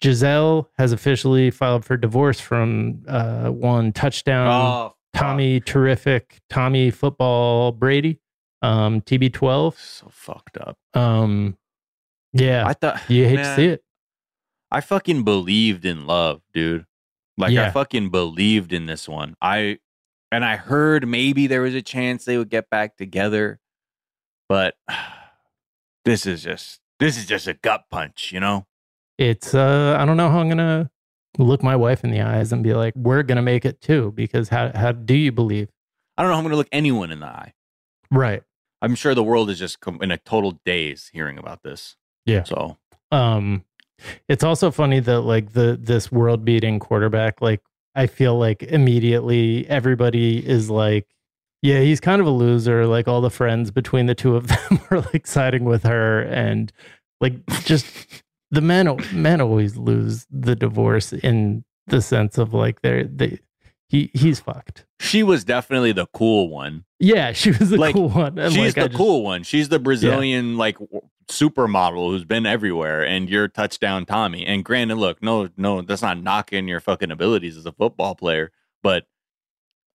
Gisele 0.00 0.68
has 0.78 0.92
officially 0.92 1.50
filed 1.50 1.84
for 1.84 1.96
divorce 1.96 2.40
from 2.40 3.02
uh, 3.08 3.48
one 3.48 3.92
touchdown 3.92 4.48
Oh, 4.48 4.94
Tommy 5.14 5.60
terrific 5.60 6.40
Tommy 6.48 6.90
football 6.90 7.72
Brady, 7.72 8.20
um, 8.62 9.00
TB12. 9.00 9.76
So 9.76 10.08
fucked 10.10 10.56
up. 10.58 10.78
Um, 10.94 11.56
yeah, 12.32 12.66
I 12.66 12.74
thought 12.74 13.00
you 13.08 13.26
hate 13.26 13.36
to 13.38 13.56
see 13.56 13.66
it. 13.66 13.82
I 14.70 14.80
fucking 14.80 15.24
believed 15.24 15.84
in 15.84 16.06
love, 16.06 16.42
dude. 16.52 16.84
Like 17.36 17.52
I 17.56 17.70
fucking 17.70 18.10
believed 18.10 18.72
in 18.72 18.86
this 18.86 19.08
one. 19.08 19.34
I 19.40 19.78
and 20.30 20.44
I 20.44 20.56
heard 20.56 21.08
maybe 21.08 21.46
there 21.46 21.62
was 21.62 21.74
a 21.74 21.82
chance 21.82 22.24
they 22.24 22.36
would 22.36 22.50
get 22.50 22.68
back 22.68 22.96
together, 22.96 23.60
but 24.48 24.74
this 26.04 26.26
is 26.26 26.42
just 26.42 26.80
this 27.00 27.16
is 27.16 27.26
just 27.26 27.46
a 27.46 27.54
gut 27.54 27.84
punch, 27.90 28.32
you 28.32 28.40
know? 28.40 28.66
It's 29.18 29.54
uh, 29.54 29.96
I 29.98 30.04
don't 30.04 30.16
know 30.16 30.30
how 30.30 30.38
I'm 30.38 30.48
gonna 30.48 30.90
look 31.36 31.62
my 31.62 31.76
wife 31.76 32.04
in 32.04 32.10
the 32.10 32.20
eyes 32.20 32.52
and 32.52 32.62
be 32.62 32.72
like, 32.72 32.94
we're 32.96 33.22
gonna 33.22 33.42
make 33.42 33.64
it 33.64 33.80
too. 33.80 34.12
Because 34.14 34.48
how 34.48 34.70
how 34.74 34.92
do 34.92 35.14
you 35.14 35.32
believe? 35.32 35.68
I 36.16 36.22
don't 36.22 36.30
know 36.30 36.34
how 36.34 36.38
I'm 36.38 36.44
going 36.44 36.50
to 36.50 36.56
look 36.56 36.68
anyone 36.72 37.12
in 37.12 37.20
the 37.20 37.26
eye. 37.26 37.52
Right. 38.10 38.42
I'm 38.82 38.96
sure 38.96 39.14
the 39.14 39.22
world 39.22 39.50
is 39.50 39.58
just 39.60 39.78
in 40.00 40.10
a 40.10 40.18
total 40.18 40.60
daze 40.64 41.10
hearing 41.12 41.38
about 41.38 41.62
this. 41.62 41.96
Yeah. 42.26 42.42
So 42.42 42.76
Um, 43.12 43.64
it's 44.28 44.42
also 44.42 44.72
funny 44.72 44.98
that 44.98 45.20
like 45.20 45.52
the 45.52 45.78
this 45.80 46.10
world 46.10 46.44
beating 46.44 46.80
quarterback, 46.80 47.40
like 47.40 47.62
I 47.94 48.08
feel 48.08 48.36
like 48.36 48.64
immediately 48.64 49.64
everybody 49.68 50.44
is 50.44 50.70
like, 50.70 51.06
yeah, 51.62 51.80
he's 51.80 52.00
kind 52.00 52.20
of 52.20 52.26
a 52.26 52.30
loser. 52.30 52.84
Like 52.86 53.06
all 53.06 53.20
the 53.20 53.30
friends 53.30 53.70
between 53.70 54.06
the 54.06 54.14
two 54.16 54.34
of 54.34 54.48
them 54.48 54.80
are 54.90 55.00
like 55.12 55.26
siding 55.26 55.64
with 55.64 55.84
her, 55.84 56.22
and 56.22 56.72
like 57.20 57.34
just 57.64 57.86
the 58.50 58.60
men 58.60 58.96
men 59.12 59.40
always 59.40 59.76
lose 59.76 60.26
the 60.30 60.56
divorce 60.56 61.12
in 61.12 61.64
the 61.86 62.00
sense 62.02 62.38
of 62.38 62.52
like 62.54 62.80
they're 62.82 63.04
they 63.04 63.38
he 63.88 64.10
he's 64.14 64.40
fucked. 64.40 64.84
she 65.00 65.22
was 65.22 65.44
definitely 65.44 65.92
the 65.92 66.06
cool 66.12 66.50
one. 66.50 66.84
Yeah, 67.00 67.32
she 67.32 67.50
was 67.52 67.70
the 67.70 67.78
Like, 67.78 67.94
cool 67.94 68.08
one. 68.10 68.38
and, 68.38 68.52
She's 68.52 68.58
like, 68.62 68.74
the 68.74 68.88
just- 68.88 68.96
cool 68.98 69.22
one. 69.22 69.42
She's 69.44 69.68
the 69.70 69.78
Brazilian 69.78 70.56
like 70.58 70.78
w- 70.78 71.00
supermodel 71.30 72.10
who's 72.10 72.24
been 72.24 72.44
everywhere, 72.46 73.04
and 73.06 73.30
you're 73.30 73.48
touchdown 73.48 74.04
Tommy. 74.04 74.44
And 74.44 74.64
granted, 74.64 74.96
look, 74.96 75.22
no, 75.22 75.48
no, 75.56 75.80
that's 75.82 76.02
not 76.02 76.22
knocking 76.22 76.68
your 76.68 76.80
fucking 76.80 77.10
abilities 77.10 77.56
as 77.56 77.64
a 77.66 77.72
football 77.72 78.14
player, 78.14 78.50
but 78.82 79.06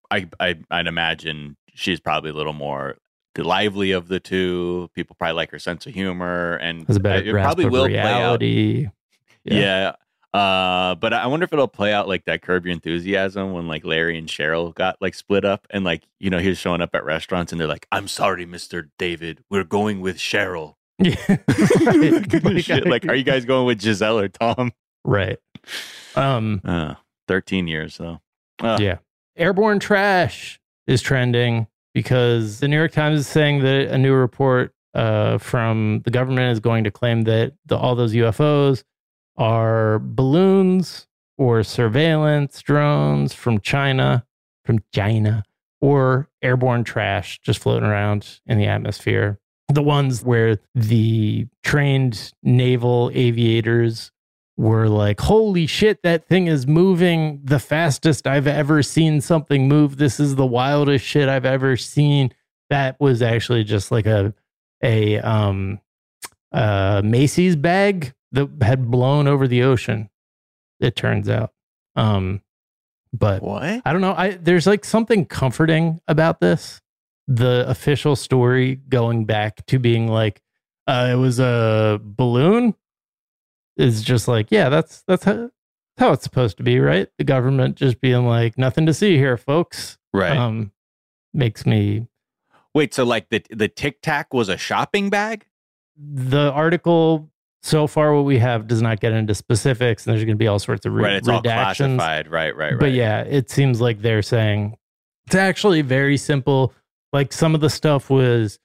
I, 0.10 0.28
I, 0.39 0.60
I'd 0.72 0.88
imagine 0.88 1.58
she's 1.74 2.00
probably 2.00 2.30
a 2.30 2.34
little 2.34 2.54
more 2.54 2.98
the 3.36 3.43
lively 3.43 3.91
of 3.91 4.08
the 4.08 4.19
two. 4.19 4.89
People 4.93 5.15
probably 5.17 5.34
like 5.36 5.52
her 5.52 5.60
sense 5.60 5.86
of 5.86 5.93
humor, 5.93 6.56
and 6.56 6.86
it 6.89 7.32
probably 7.32 7.65
will 7.65 7.86
play 7.88 7.98
out. 8.00 8.39
reality. 8.41 8.88
Yeah. 9.43 9.93
Uh, 10.34 10.96
but 10.96 11.13
I 11.13 11.28
wonder 11.28 11.43
if 11.43 11.54
it'll 11.54 11.67
play 11.67 11.93
out 11.93 12.08
like 12.08 12.26
that 12.26 12.41
Curb 12.41 12.65
Your 12.65 12.74
Enthusiasm 12.74 13.54
when 13.54 13.67
like 13.67 13.86
Larry 13.86 14.17
and 14.17 14.28
Cheryl 14.28 14.74
got 14.74 15.00
like 15.00 15.13
split 15.13 15.46
up 15.46 15.67
and 15.69 15.84
like 15.84 16.02
you 16.19 16.32
know 16.32 16.39
he 16.39 16.50
was 16.50 16.58
showing 16.58 16.82
up 16.82 16.96
at 16.96 17.06
restaurants 17.06 17.52
and 17.52 17.62
they're 17.62 17.67
like, 17.67 17.86
"I'm 17.91 18.08
sorry, 18.08 18.46
Mister 18.48 18.89
David, 18.98 19.43
we're 19.52 19.63
going 19.63 20.02
with 20.02 20.17
Cheryl." 20.17 20.76
Yeah, 20.98 21.15
right. 22.43 22.63
Shit, 22.63 22.88
like, 22.88 23.06
are 23.08 23.13
you 23.13 23.24
guys 23.24 23.46
going 23.46 23.67
with 23.67 23.80
Gisele 23.80 24.17
or 24.19 24.28
Tom? 24.28 24.72
Right. 25.06 25.38
Um. 26.15 26.62
Uh, 26.65 26.96
Thirteen 27.28 27.67
years 27.67 27.98
though. 27.98 28.19
Uh, 28.60 28.78
Yeah. 28.82 28.98
Airborne 29.36 29.80
trash 29.80 30.60
is 30.88 31.02
trending 31.02 31.67
because 31.93 32.60
the 32.60 32.67
New 32.67 32.77
York 32.77 32.91
Times 32.91 33.19
is 33.19 33.27
saying 33.27 33.60
that 33.63 33.88
a 33.88 33.97
new 33.97 34.13
report 34.13 34.73
uh, 34.93 35.38
from 35.38 36.01
the 36.06 36.12
government 36.12 36.51
is 36.51 36.60
going 36.60 36.84
to 36.84 36.91
claim 36.91 37.23
that 37.23 37.53
the, 37.65 37.77
all 37.77 37.95
those 37.95 38.13
UFOs 38.13 38.84
are 39.38 39.99
balloons 39.99 41.08
or 41.38 41.63
surveillance 41.63 42.62
drones 42.62 43.34
from 43.34 43.60
China, 43.60 44.25
from 44.63 44.79
China, 44.93 45.43
or 45.82 46.29
airborne 46.41 46.84
trash 46.84 47.39
just 47.41 47.60
floating 47.60 47.88
around 47.88 48.39
in 48.45 48.58
the 48.58 48.65
atmosphere. 48.65 49.39
The 49.69 49.84
ones 49.84 50.23
where 50.23 50.60
the 50.75 51.47
trained 51.63 52.34
naval 52.43 53.10
aviators 53.13 54.12
were 54.58 54.88
like, 54.88 55.20
holy 55.20 55.66
shit, 55.66 56.02
that 56.04 56.28
thing 56.28 56.48
is 56.48 56.68
moving 56.68 57.42
the 57.44 57.60
fastest 57.60 58.28
I've 58.28 58.48
ever 58.48 58.84
seen 58.84 59.22
something 59.22 59.68
move. 59.68 59.98
This 59.98 60.20
is 60.20 60.36
the 60.36 60.46
wildest 60.46 61.04
shit 61.06 61.28
I've 61.28 61.46
ever 61.46 61.76
seen. 61.76 62.34
That 62.70 63.00
was 63.00 63.22
actually 63.22 63.63
just 63.63 63.92
like 63.92 64.06
a 64.06 64.34
a 64.84 65.20
um 65.20 65.80
uh 66.52 67.02
Macy's 67.04 67.56
bag 67.56 68.13
that 68.32 68.50
had 68.62 68.89
blown 68.89 69.28
over 69.28 69.48
the 69.48 69.63
ocean, 69.63 70.10
it 70.80 70.96
turns 70.96 71.30
out. 71.30 71.52
Um 71.96 72.42
but 73.12 73.44
what? 73.44 73.82
I 73.86 73.92
don't 73.92 74.02
know. 74.02 74.16
I 74.16 74.32
there's 74.32 74.68
like 74.68 74.86
something 74.86 75.26
comforting 75.26 76.00
about 76.08 76.42
this. 76.42 76.82
The 77.28 77.68
official 77.68 78.16
story 78.16 78.76
going 78.76 79.26
back 79.26 79.66
to 79.68 79.80
being 79.80 80.08
like, 80.08 80.42
uh, 80.88 81.10
it 81.12 81.16
was 81.16 81.39
a 81.39 82.00
balloon 82.04 82.76
is 83.77 84.03
just 84.03 84.27
like, 84.27 84.47
yeah, 84.49 84.69
that's 84.69 85.03
that's 85.07 85.23
how, 85.23 85.49
how 85.97 86.12
it's 86.12 86.23
supposed 86.23 86.57
to 86.57 86.63
be, 86.63 86.79
right? 86.79 87.07
The 87.17 87.23
government 87.23 87.75
just 87.75 88.01
being 88.01 88.25
like, 88.25 88.57
nothing 88.57 88.86
to 88.86 88.93
see 88.93 89.17
here, 89.17 89.38
folks. 89.38 89.97
Right. 90.13 90.38
Um, 90.38 90.71
makes 91.33 91.65
me 91.65 92.07
Wait, 92.75 92.93
so 92.93 93.03
like 93.03 93.29
the 93.29 93.43
the 93.49 93.67
Tic 93.67 94.01
Tac 94.01 94.33
was 94.33 94.49
a 94.49 94.57
shopping 94.57 95.09
bag? 95.09 95.45
the 95.97 96.51
article 96.51 97.29
so 97.62 97.88
far 97.88 98.13
what 98.13 98.25
we 98.25 98.38
have 98.39 98.67
does 98.67 98.81
not 98.81 98.99
get 98.99 99.13
into 99.13 99.33
specifics, 99.33 100.05
and 100.05 100.13
there's 100.13 100.25
going 100.25 100.36
to 100.36 100.39
be 100.39 100.47
all 100.47 100.59
sorts 100.59 100.86
of 100.86 100.93
re- 100.93 101.03
right, 101.03 101.13
it's 101.13 101.27
all 101.27 101.41
redactions. 101.41 101.95
classified. 101.95 102.27
Right, 102.27 102.55
right, 102.55 102.71
right. 102.71 102.79
But 102.79 102.91
yeah, 102.91 103.21
it 103.21 103.49
seems 103.49 103.79
like 103.79 104.01
they're 104.01 104.21
saying 104.21 104.75
it's 105.27 105.36
actually 105.36 105.81
very 105.81 106.17
simple. 106.17 106.73
Like 107.13 107.31
some 107.31 107.55
of 107.55 107.62
the 107.62 107.69
stuff 107.69 108.09
was 108.09 108.59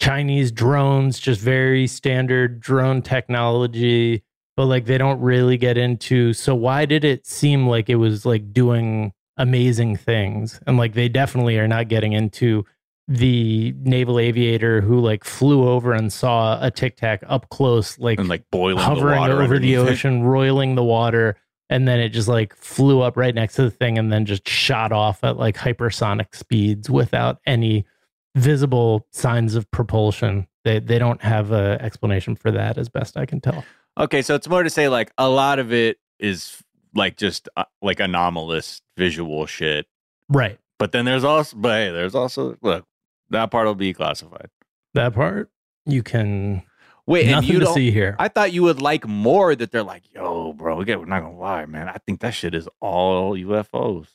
Chinese 0.00 0.50
drones, 0.50 1.20
just 1.20 1.40
very 1.40 1.86
standard 1.86 2.60
drone 2.60 3.02
technology, 3.02 4.24
but 4.60 4.66
like 4.66 4.84
they 4.84 4.98
don't 4.98 5.18
really 5.22 5.56
get 5.56 5.78
into. 5.78 6.34
So 6.34 6.54
why 6.54 6.84
did 6.84 7.02
it 7.02 7.26
seem 7.26 7.66
like 7.66 7.88
it 7.88 7.94
was 7.94 8.26
like 8.26 8.52
doing 8.52 9.14
amazing 9.38 9.96
things? 9.96 10.60
And 10.66 10.76
like 10.76 10.92
they 10.92 11.08
definitely 11.08 11.58
are 11.58 11.66
not 11.66 11.88
getting 11.88 12.12
into 12.12 12.66
the 13.08 13.74
naval 13.78 14.18
aviator 14.18 14.82
who 14.82 15.00
like 15.00 15.24
flew 15.24 15.66
over 15.66 15.94
and 15.94 16.12
saw 16.12 16.62
a 16.62 16.70
tic 16.70 16.98
tac 16.98 17.22
up 17.26 17.48
close, 17.48 17.98
like 17.98 18.18
and 18.18 18.28
like 18.28 18.44
boiling 18.50 18.76
the 18.76 18.82
hovering 18.82 19.18
water 19.18 19.40
over 19.40 19.58
the 19.58 19.74
underneath 19.78 19.94
ocean, 19.94 20.24
roiling 20.24 20.74
the 20.74 20.84
water, 20.84 21.38
and 21.70 21.88
then 21.88 21.98
it 21.98 22.10
just 22.10 22.28
like 22.28 22.54
flew 22.54 23.00
up 23.00 23.16
right 23.16 23.34
next 23.34 23.54
to 23.54 23.62
the 23.62 23.70
thing 23.70 23.96
and 23.96 24.12
then 24.12 24.26
just 24.26 24.46
shot 24.46 24.92
off 24.92 25.24
at 25.24 25.38
like 25.38 25.56
hypersonic 25.56 26.34
speeds 26.34 26.90
without 26.90 27.40
any 27.46 27.86
visible 28.34 29.06
signs 29.10 29.54
of 29.54 29.70
propulsion. 29.70 30.46
They 30.64 30.80
they 30.80 30.98
don't 30.98 31.22
have 31.22 31.50
a 31.50 31.78
explanation 31.80 32.36
for 32.36 32.50
that, 32.50 32.76
as 32.76 32.90
best 32.90 33.16
I 33.16 33.24
can 33.24 33.40
tell. 33.40 33.64
Okay, 34.00 34.22
so 34.22 34.34
it's 34.34 34.48
more 34.48 34.62
to 34.62 34.70
say 34.70 34.88
like 34.88 35.12
a 35.18 35.28
lot 35.28 35.58
of 35.58 35.72
it 35.72 35.98
is 36.18 36.62
like 36.94 37.16
just 37.16 37.48
uh, 37.56 37.64
like 37.82 38.00
anomalous 38.00 38.82
visual 38.96 39.46
shit. 39.46 39.86
Right. 40.28 40.58
But 40.78 40.92
then 40.92 41.04
there's 41.04 41.24
also, 41.24 41.56
but 41.56 41.72
hey, 41.72 41.90
there's 41.90 42.14
also 42.14 42.56
look 42.62 42.86
that 43.30 43.50
part 43.50 43.66
will 43.66 43.74
be 43.74 43.92
classified. 43.92 44.48
That 44.94 45.14
part 45.14 45.50
you 45.86 46.02
can 46.02 46.62
Wait, 47.06 47.22
and 47.24 47.32
nothing 47.32 47.50
you 47.50 47.58
to 47.60 47.64
don't- 47.66 47.74
see 47.74 47.90
here. 47.90 48.16
I 48.18 48.28
thought 48.28 48.52
you 48.52 48.62
would 48.62 48.80
like 48.80 49.06
more 49.06 49.54
that 49.54 49.70
they're 49.72 49.82
like, 49.82 50.02
yo, 50.14 50.52
bro, 50.52 50.76
we 50.76 50.84
get, 50.84 50.98
we're 50.98 51.06
not 51.06 51.20
gonna 51.20 51.38
lie, 51.38 51.66
man. 51.66 51.88
I 51.88 51.96
think 52.06 52.20
that 52.20 52.34
shit 52.34 52.54
is 52.54 52.68
all 52.80 53.34
UFOs. 53.34 54.08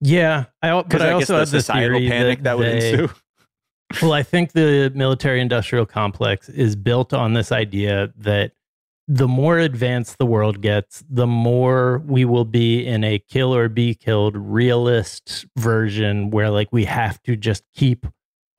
Yeah, 0.00 0.44
I 0.62 0.82
but 0.82 1.02
I, 1.02 1.08
I 1.08 1.12
also 1.12 1.38
have 1.38 1.50
the 1.50 1.60
societal 1.60 1.98
panic 2.00 2.38
that, 2.38 2.44
that 2.44 2.58
would 2.58 2.66
they- 2.66 2.90
ensue. 2.92 3.08
well, 4.02 4.12
I 4.12 4.22
think 4.22 4.52
the 4.52 4.90
military-industrial 4.94 5.86
complex 5.86 6.48
is 6.48 6.76
built 6.76 7.12
on 7.12 7.32
this 7.34 7.52
idea 7.52 8.12
that 8.18 8.52
the 9.10 9.26
more 9.26 9.58
advanced 9.58 10.18
the 10.18 10.26
world 10.26 10.60
gets, 10.60 11.02
the 11.08 11.26
more 11.26 12.02
we 12.06 12.26
will 12.26 12.44
be 12.44 12.86
in 12.86 13.02
a 13.02 13.18
kill 13.18 13.54
or 13.54 13.70
be 13.70 13.94
killed 13.94 14.36
realist 14.36 15.46
version 15.56 16.28
where 16.30 16.50
like 16.50 16.68
we 16.70 16.84
have 16.84 17.20
to 17.22 17.34
just 17.34 17.64
keep 17.74 18.06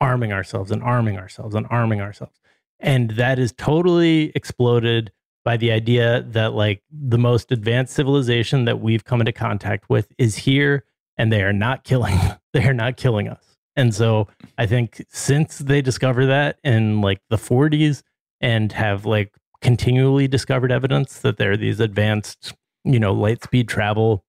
arming 0.01 0.33
ourselves 0.33 0.71
and 0.71 0.81
arming 0.81 1.17
ourselves 1.17 1.53
and 1.53 1.67
arming 1.69 2.01
ourselves. 2.01 2.39
And 2.79 3.11
that 3.11 3.37
is 3.37 3.51
totally 3.51 4.31
exploded 4.33 5.11
by 5.45 5.55
the 5.55 5.71
idea 5.71 6.23
that 6.29 6.53
like 6.53 6.81
the 6.91 7.19
most 7.19 7.51
advanced 7.51 7.93
civilization 7.93 8.65
that 8.65 8.79
we've 8.79 9.05
come 9.05 9.21
into 9.21 9.31
contact 9.31 9.87
with 9.87 10.11
is 10.17 10.35
here 10.35 10.83
and 11.15 11.31
they 11.31 11.43
are 11.43 11.53
not 11.53 11.83
killing 11.83 12.17
they 12.53 12.67
are 12.67 12.73
not 12.73 12.97
killing 12.97 13.27
us. 13.27 13.57
And 13.75 13.93
so 13.93 14.27
I 14.57 14.65
think 14.65 15.05
since 15.09 15.59
they 15.59 15.81
discover 15.81 16.25
that 16.25 16.57
in 16.63 17.01
like 17.01 17.21
the 17.29 17.37
40s 17.37 18.01
and 18.41 18.71
have 18.71 19.05
like 19.05 19.35
continually 19.61 20.27
discovered 20.27 20.71
evidence 20.71 21.19
that 21.19 21.37
there 21.37 21.51
are 21.51 21.57
these 21.57 21.79
advanced, 21.79 22.53
you 22.83 22.99
know, 22.99 23.13
light 23.13 23.43
speed 23.43 23.67
travel 23.67 24.23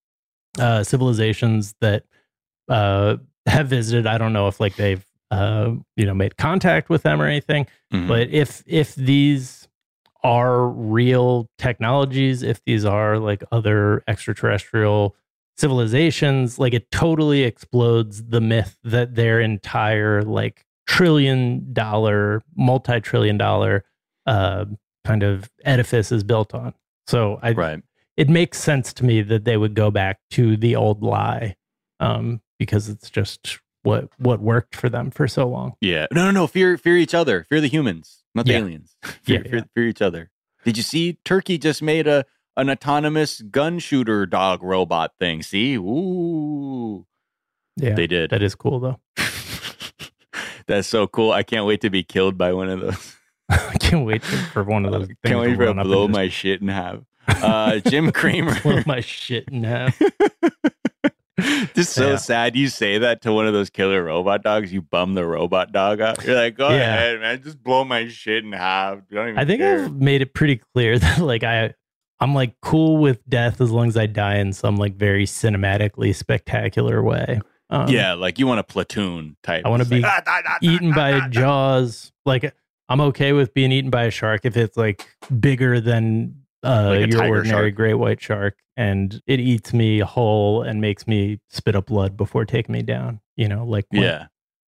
uh, 0.58 0.82
civilizations 0.82 1.74
that 1.80 2.04
uh, 2.68 3.16
have 3.46 3.68
visited. 3.68 4.06
I 4.06 4.18
don't 4.18 4.32
know 4.32 4.48
if 4.48 4.60
like 4.60 4.76
they've 4.76 5.04
uh, 5.30 5.74
you 5.96 6.04
know 6.04 6.14
made 6.14 6.36
contact 6.36 6.88
with 6.88 7.02
them 7.02 7.20
or 7.22 7.26
anything, 7.26 7.66
Mhm. 7.92 8.08
but 8.08 8.28
if 8.30 8.62
if 8.66 8.94
these 8.96 9.68
are 10.24 10.66
real 10.68 11.48
technologies, 11.56 12.42
if 12.42 12.62
these 12.64 12.84
are 12.84 13.18
like 13.18 13.42
other 13.52 14.02
extraterrestrial 14.08 15.14
civilizations, 15.56 16.58
like 16.58 16.74
it 16.74 16.90
totally 16.90 17.42
explodes 17.44 18.24
the 18.24 18.40
myth 18.40 18.76
that 18.82 19.14
their 19.14 19.40
entire 19.40 20.22
like 20.22 20.64
trillion 20.86 21.72
dollar, 21.72 22.42
multi 22.56 23.00
trillion 23.00 23.38
dollar 23.38 23.84
uh, 24.26 24.64
kind 25.04 25.22
of 25.22 25.50
edifice 25.64 26.12
is 26.12 26.22
built 26.22 26.54
on. 26.54 26.74
So 27.06 27.38
I, 27.42 27.52
right. 27.52 27.82
it 28.16 28.28
makes 28.28 28.58
sense 28.58 28.92
to 28.94 29.04
me 29.04 29.22
that 29.22 29.44
they 29.44 29.56
would 29.56 29.74
go 29.74 29.90
back 29.90 30.18
to 30.32 30.56
the 30.56 30.76
old 30.76 31.02
lie 31.02 31.56
um, 31.98 32.40
because 32.58 32.88
it's 32.88 33.10
just 33.10 33.58
what 33.82 34.08
what 34.18 34.40
worked 34.40 34.76
for 34.76 34.88
them 34.88 35.10
for 35.10 35.26
so 35.26 35.48
long. 35.48 35.74
Yeah. 35.80 36.06
No, 36.12 36.24
no, 36.26 36.30
no. 36.30 36.46
Fear, 36.46 36.76
fear 36.78 36.96
each 36.96 37.14
other. 37.14 37.44
Fear 37.48 37.60
the 37.62 37.68
humans, 37.68 38.22
not 38.34 38.46
the 38.46 38.52
Yeah. 38.52 38.58
aliens. 38.58 38.96
fear, 39.22 39.42
Yeah, 39.44 39.50
fear, 39.50 39.64
fear 39.74 39.88
each 39.88 40.02
other. 40.02 40.30
Did 40.64 40.76
you 40.76 40.82
see 40.82 41.18
Turkey 41.24 41.56
just 41.58 41.82
made 41.82 42.06
a 42.06 42.24
an 42.56 42.68
autonomous 42.68 43.40
gun 43.40 43.78
shooter 43.78 44.26
dog 44.26 44.62
robot 44.62 45.12
thing? 45.18 45.42
See, 45.42 45.76
ooh, 45.76 47.06
Yeah, 47.76 47.94
they 47.94 48.06
did. 48.06 48.30
That 48.30 48.42
is 48.42 48.54
cool 48.54 48.78
though. 48.80 49.00
That's 50.66 50.86
so 50.86 51.06
cool. 51.06 51.32
I 51.32 51.42
can't 51.42 51.66
wait 51.66 51.80
to 51.80 51.90
be 51.90 52.02
killed 52.04 52.36
by 52.38 52.52
one 52.52 52.68
of 52.68 52.80
those. 52.80 53.16
I 53.70 53.76
can't 53.78 54.06
wait 54.06 54.22
for 54.22 54.62
one 54.64 54.84
of 54.84 54.92
those. 54.92 55.06
things 55.06 55.18
Can't 55.24 55.40
wait 55.40 55.48
to 55.50 55.56
for 55.56 55.62
it 55.62 55.66
run 55.66 55.76
to 55.76 55.80
up 55.80 55.84
and 55.86 55.90
blow 55.92 56.06
just 56.06 56.16
my 56.16 56.28
shit 56.28 56.60
in 56.62 56.68
half. 56.68 56.98
Uh, 57.28 57.78
Jim 57.80 58.10
Cramer. 58.12 58.58
blow 58.60 58.80
my 58.86 59.00
shit 59.00 59.48
in 59.48 59.64
half. 59.64 60.00
Just 61.74 61.94
so 61.94 62.10
Yeah. 62.10 62.16
sad 62.16 62.54
you 62.56 62.68
say 62.68 62.98
that 62.98 63.22
to 63.22 63.32
one 63.32 63.46
of 63.46 63.54
those 63.54 63.70
killer 63.70 64.04
robot 64.04 64.42
dogs. 64.42 64.72
You 64.74 64.82
bum 64.82 65.14
the 65.14 65.24
robot 65.24 65.72
dog 65.72 66.00
out. 66.00 66.22
You're 66.24 66.36
like, 66.36 66.54
go 66.56 66.68
Yeah. 66.68 66.94
ahead, 66.94 67.20
man. 67.20 67.42
Just 67.42 67.62
blow 67.62 67.82
my 67.84 68.08
shit 68.08 68.44
in 68.44 68.52
half. 68.52 68.98
I 69.10 69.14
don't 69.14 69.28
even 69.28 69.38
I 69.38 69.44
think 69.46 69.60
care. 69.60 69.84
I've 69.86 69.94
made 69.94 70.20
it 70.20 70.34
pretty 70.34 70.60
clear 70.74 70.98
that 70.98 71.18
like 71.20 71.42
I 71.42 71.72
I'm 72.20 72.34
like 72.34 72.54
cool 72.60 72.98
with 72.98 73.26
death 73.26 73.60
as 73.62 73.70
long 73.70 73.88
as 73.88 73.96
I 73.96 74.04
die 74.04 74.36
in 74.36 74.52
some 74.52 74.76
like 74.76 74.96
very 74.96 75.24
cinematically 75.24 76.14
spectacular 76.14 77.02
way. 77.02 77.40
Um, 77.70 77.88
yeah, 77.88 78.12
like 78.12 78.38
you 78.38 78.46
want 78.46 78.60
a 78.60 78.64
platoon 78.64 79.36
type. 79.42 79.64
I 79.64 79.70
want 79.70 79.82
to 79.82 79.88
be 79.88 80.00
like, 80.00 80.24
"Ah, 80.26 80.58
eaten 80.60 80.92
by 80.92 81.28
jaws. 81.28 82.12
Like 82.26 82.52
I'm 82.90 83.00
okay 83.00 83.32
with 83.32 83.54
being 83.54 83.72
eaten 83.72 83.90
by 83.90 84.04
a 84.04 84.10
shark 84.10 84.40
if 84.44 84.56
it's 84.56 84.76
like 84.76 85.06
bigger 85.38 85.80
than 85.80 86.34
uh, 86.62 86.88
Like 87.00 87.10
your 87.12 87.26
ordinary 87.26 87.68
shark. 87.70 87.74
great 87.74 87.94
white 87.94 88.20
shark, 88.20 88.58
and 88.76 89.22
it 89.26 89.40
eats 89.40 89.72
me 89.72 90.00
whole 90.00 90.62
and 90.62 90.80
makes 90.80 91.06
me 91.06 91.40
spit 91.48 91.74
up 91.76 91.86
blood 91.86 92.16
before 92.18 92.44
taking 92.44 92.72
me 92.74 92.82
down. 92.82 93.20
You 93.36 93.48
know, 93.48 93.64
like 93.64 93.86
when- 93.90 94.02
Yeah. 94.02 94.26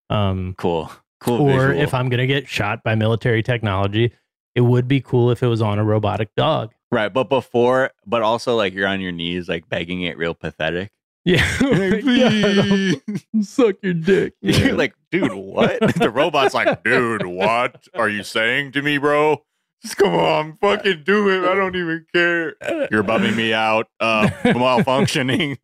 um, 0.09 0.55
cool, 0.57 0.91
cool. 1.21 1.43
or 1.51 1.67
visual. 1.69 1.83
if 1.83 1.93
I'm 1.93 2.09
gonna 2.09 2.27
get 2.27 2.49
shot 2.49 2.83
by 2.83 2.95
military 2.95 3.43
technology, 3.43 4.13
it 4.55 4.61
would 4.63 4.87
be 4.89 5.01
cool 5.01 5.31
if 5.31 5.43
it 5.43 5.49
was 5.49 5.61
on 5.61 5.79
a 5.79 5.85
robotic 5.85 6.35
dog. 6.37 6.73
right, 6.91 7.13
but 7.13 7.29
before, 7.29 7.91
but 8.07 8.23
also 8.23 8.55
like 8.55 8.73
you're 8.75 8.87
on 8.87 9.01
your 9.01 9.13
knees, 9.13 9.49
like 9.49 9.69
begging 9.69 10.03
it, 10.03 10.17
real 10.17 10.35
pathetic. 10.35 10.93
Yeah, 11.25 11.47
Like, 11.61 13.23
suck 13.43 13.77
your 13.83 13.95
dick. 13.95 14.35
You're 14.41 14.73
like, 14.77 14.95
dude, 15.11 15.33
what? 15.33 15.79
the 15.97 16.11
robot's 16.11 16.55
like, 16.55 16.83
dude, 16.83 17.25
what 17.27 17.87
are 17.95 18.09
you 18.09 18.23
saying 18.25 18.73
to 18.73 18.83
me, 18.83 18.99
bro? 18.99 19.45
Just 19.83 19.97
come 19.97 20.15
on, 20.15 20.57
fucking 20.61 21.03
do 21.05 21.29
it. 21.29 21.49
I 21.49 21.55
don't 21.55 21.75
even 21.77 22.07
care. 22.13 22.55
You're 22.91 23.03
bumming 23.03 23.35
me 23.37 23.53
out. 23.53 23.89
Uh, 24.01 24.29
malfunctioning. 24.45 25.59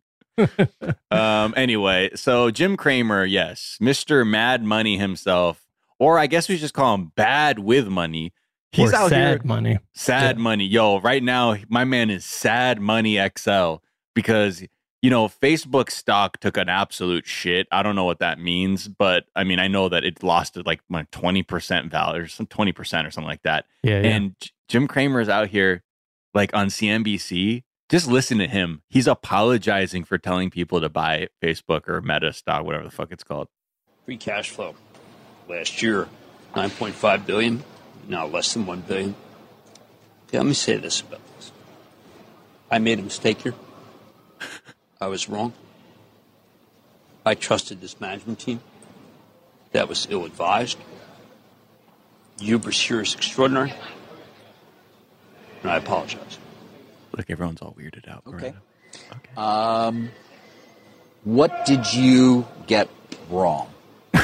um. 1.11 1.53
Anyway, 1.57 2.09
so 2.15 2.51
Jim 2.51 2.77
Cramer, 2.77 3.25
yes, 3.25 3.77
Mister 3.81 4.23
Mad 4.25 4.63
Money 4.63 4.97
himself, 4.97 5.65
or 5.99 6.17
I 6.19 6.27
guess 6.27 6.47
we 6.49 6.55
should 6.55 6.61
just 6.61 6.73
call 6.73 6.95
him 6.95 7.11
Bad 7.15 7.59
with 7.59 7.87
Money. 7.87 8.33
He's 8.71 8.93
or 8.93 8.95
out 8.95 9.09
sad 9.09 9.27
here 9.39 9.41
money. 9.45 9.79
sad 9.95 10.37
money 10.37 10.63
yo 10.63 10.99
right 10.99 11.23
now 11.23 11.55
my 11.69 11.85
man 11.85 12.11
is 12.11 12.23
sad 12.23 12.79
money 12.79 13.17
xl 13.35 13.77
because 14.13 14.63
you 15.01 15.09
know 15.09 15.27
facebook 15.27 15.89
stock 15.89 16.39
took 16.39 16.57
an 16.57 16.69
absolute 16.69 17.25
shit 17.25 17.67
i 17.71 17.81
don't 17.81 17.95
know 17.95 18.05
what 18.05 18.19
that 18.19 18.39
means 18.39 18.87
but 18.87 19.25
i 19.35 19.43
mean 19.43 19.59
i 19.59 19.67
know 19.67 19.89
that 19.89 20.03
it 20.03 20.21
lost 20.23 20.57
it 20.57 20.65
like 20.65 20.81
my 20.89 21.03
20% 21.11 21.89
value 21.89 22.23
or 22.23 22.27
some 22.27 22.45
20% 22.47 22.77
or 23.07 23.11
something 23.11 23.23
like 23.27 23.43
that 23.43 23.65
Yeah, 23.83 24.01
yeah. 24.01 24.09
and 24.09 24.35
J- 24.39 24.49
jim 24.67 24.87
cramer 24.87 25.21
is 25.21 25.29
out 25.29 25.47
here 25.49 25.83
like 26.33 26.53
on 26.53 26.67
cnbc 26.67 27.63
just 27.89 28.07
listen 28.07 28.37
to 28.39 28.47
him 28.47 28.81
he's 28.89 29.07
apologizing 29.07 30.03
for 30.03 30.17
telling 30.17 30.49
people 30.49 30.81
to 30.81 30.89
buy 30.89 31.27
facebook 31.41 31.87
or 31.87 32.01
meta 32.01 32.33
stock 32.33 32.65
whatever 32.65 32.83
the 32.83 32.91
fuck 32.91 33.11
it's 33.11 33.23
called 33.23 33.47
Free 34.05 34.17
cash 34.17 34.49
flow 34.49 34.73
last 35.47 35.81
year, 35.83 36.07
9.5 36.55 37.25
billion, 37.27 37.63
now 38.07 38.25
less 38.25 38.53
than 38.53 38.65
1 38.65 38.81
billion. 38.81 39.15
Yeah, 40.31 40.39
let 40.39 40.47
me 40.47 40.53
say 40.53 40.77
this 40.77 41.01
about 41.01 41.21
this. 41.35 41.51
I 42.71 42.79
made 42.79 42.97
a 42.97 43.03
mistake 43.03 43.41
here. 43.41 43.53
I 45.01 45.07
was 45.07 45.29
wrong. 45.29 45.53
I 47.25 47.33
trusted 47.33 47.79
this 47.79 48.01
management 48.01 48.39
team. 48.39 48.59
That 49.71 49.87
was 49.87 50.07
ill 50.09 50.25
advised. 50.25 50.77
Hubris 52.39 52.81
here 52.81 53.01
is 53.01 53.15
extraordinary. 53.15 53.73
And 55.63 55.71
I 55.71 55.77
apologize. 55.77 56.37
look 57.15 57.29
everyone's 57.29 57.61
all 57.61 57.75
weirded 57.79 58.09
out 58.09 58.23
Okay. 58.27 58.53
Um, 59.37 60.09
what 61.23 61.65
did 61.65 61.93
you 61.93 62.45
get 62.67 62.89
wrong? 63.29 63.69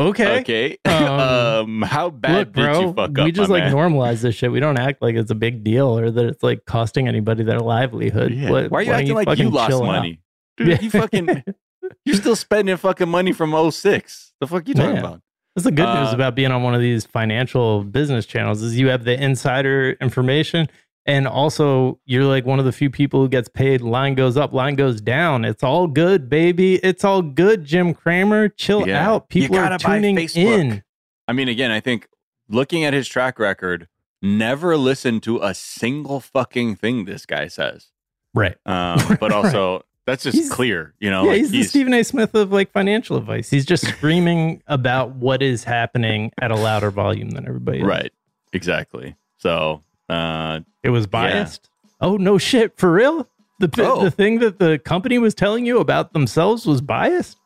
Okay. 0.00 0.40
Okay. 0.40 0.78
Um, 0.86 1.20
Um, 1.20 1.82
how 1.82 2.10
bad 2.10 2.36
Look, 2.38 2.52
did 2.54 2.62
bro, 2.64 2.80
you 2.80 2.92
fuck 2.94 3.18
up? 3.18 3.24
we 3.24 3.32
just 3.32 3.50
like 3.50 3.64
man? 3.64 3.72
normalize 3.74 4.22
this 4.22 4.34
shit. 4.34 4.50
We 4.50 4.60
don't 4.60 4.78
act 4.78 5.02
like 5.02 5.14
it's 5.14 5.30
a 5.30 5.34
big 5.34 5.62
deal 5.62 5.86
or 5.98 6.10
that 6.10 6.24
it's 6.26 6.42
like 6.42 6.64
costing 6.64 7.06
anybody 7.08 7.42
their 7.44 7.60
livelihood. 7.60 8.32
Yeah. 8.32 8.50
What- 8.50 8.70
Why 8.70 8.78
are 8.78 8.82
you 8.82 8.86
don't 8.90 9.00
acting 9.00 9.14
like 9.14 9.38
you 9.38 9.50
lost 9.50 9.70
chill 9.70 9.82
out? 9.82 9.86
money? 9.86 10.20
Dude, 10.56 10.68
Yeah. 10.68 10.80
you 10.80 10.90
fucking 10.90 11.44
you're 12.04 12.16
still 12.16 12.36
spending 12.36 12.76
fucking 12.76 13.08
money 13.08 13.32
from 13.32 13.52
06. 13.70 14.32
The 14.40 14.46
fuck 14.46 14.66
you 14.68 14.74
talking 14.74 14.94
Yeah. 14.94 15.00
about? 15.00 15.20
That's 15.56 15.64
the 15.64 15.72
good 15.72 15.92
news 15.94 16.08
Uh, 16.12 16.14
about 16.14 16.34
being 16.36 16.52
on 16.52 16.62
one 16.62 16.74
of 16.74 16.80
these 16.80 17.04
financial 17.06 17.82
business 17.84 18.24
channels 18.24 18.62
is 18.62 18.78
you 18.78 18.88
have 18.88 19.04
the 19.04 19.20
insider 19.22 19.92
information 20.00 20.68
and 21.06 21.26
also 21.26 21.98
you're 22.04 22.24
like 22.24 22.44
one 22.44 22.58
of 22.58 22.64
the 22.64 22.72
few 22.72 22.90
people 22.90 23.20
who 23.22 23.28
gets 23.28 23.48
paid 23.48 23.80
line 23.80 24.14
goes 24.14 24.36
up 24.36 24.52
line 24.52 24.74
goes 24.74 25.00
down 25.00 25.44
it's 25.44 25.62
all 25.62 25.86
good 25.86 26.28
baby 26.28 26.74
it's 26.76 27.04
all 27.04 27.22
good 27.22 27.64
jim 27.64 27.94
cramer 27.94 28.48
chill 28.48 28.86
Yeah. 28.86 29.08
out 29.10 29.28
people 29.28 29.56
are 29.58 29.78
tuning 29.78 30.18
in 30.34 30.82
I 31.28 31.32
mean, 31.32 31.48
again, 31.48 31.70
I 31.70 31.78
think 31.78 32.08
looking 32.48 32.82
at 32.82 32.92
his 32.92 33.06
track 33.06 33.38
record, 33.38 33.86
never 34.20 34.76
listen 34.76 35.20
to 35.20 35.38
a 35.40 35.54
single 35.54 36.18
fucking 36.18 36.74
thing 36.74 37.04
this 37.04 37.24
guy 37.24 37.46
says. 37.46 37.92
right 38.34 38.56
Um, 38.66 38.98
but 39.20 39.30
also 39.30 39.82
that's 40.06 40.24
just 40.24 40.36
He's- 40.36 40.50
clear, 40.50 40.94
you 40.98 41.08
know. 41.08 41.22
yeah, 41.22 41.30
like 41.30 41.38
he's, 41.38 41.50
the 41.52 41.62
Stephen 41.62 41.94
A. 41.94 42.02
Smith 42.02 42.34
of 42.34 42.50
like 42.50 42.72
financial 42.72 43.16
advice. 43.16 43.48
He's 43.48 43.64
just 43.64 43.86
screaming 43.86 44.60
about 44.66 45.14
what 45.14 45.40
is 45.40 45.62
happening 45.62 46.32
at 46.42 46.50
a 46.50 46.56
louder 46.56 46.90
volume 46.90 47.30
than 47.30 47.46
everybody 47.46 47.78
else. 47.80 47.88
right, 47.88 48.12
exactly. 48.52 49.14
So 49.36 49.84
uh, 50.10 50.60
It 50.82 50.90
was 50.90 51.06
biased. 51.06 51.68
Oh 52.00 52.16
no 52.16 52.38
shit, 52.38 52.76
for 52.78 52.92
real? 52.92 53.28
The 53.58 53.70
Oh. 53.78 54.02
the 54.04 54.10
thing 54.10 54.38
that 54.40 54.58
the 54.58 54.78
company 54.78 55.18
was 55.18 55.34
telling 55.34 55.66
you 55.66 55.78
about 55.80 56.12
themselves 56.12 56.66
was 56.66 56.80
biased? 56.80 57.38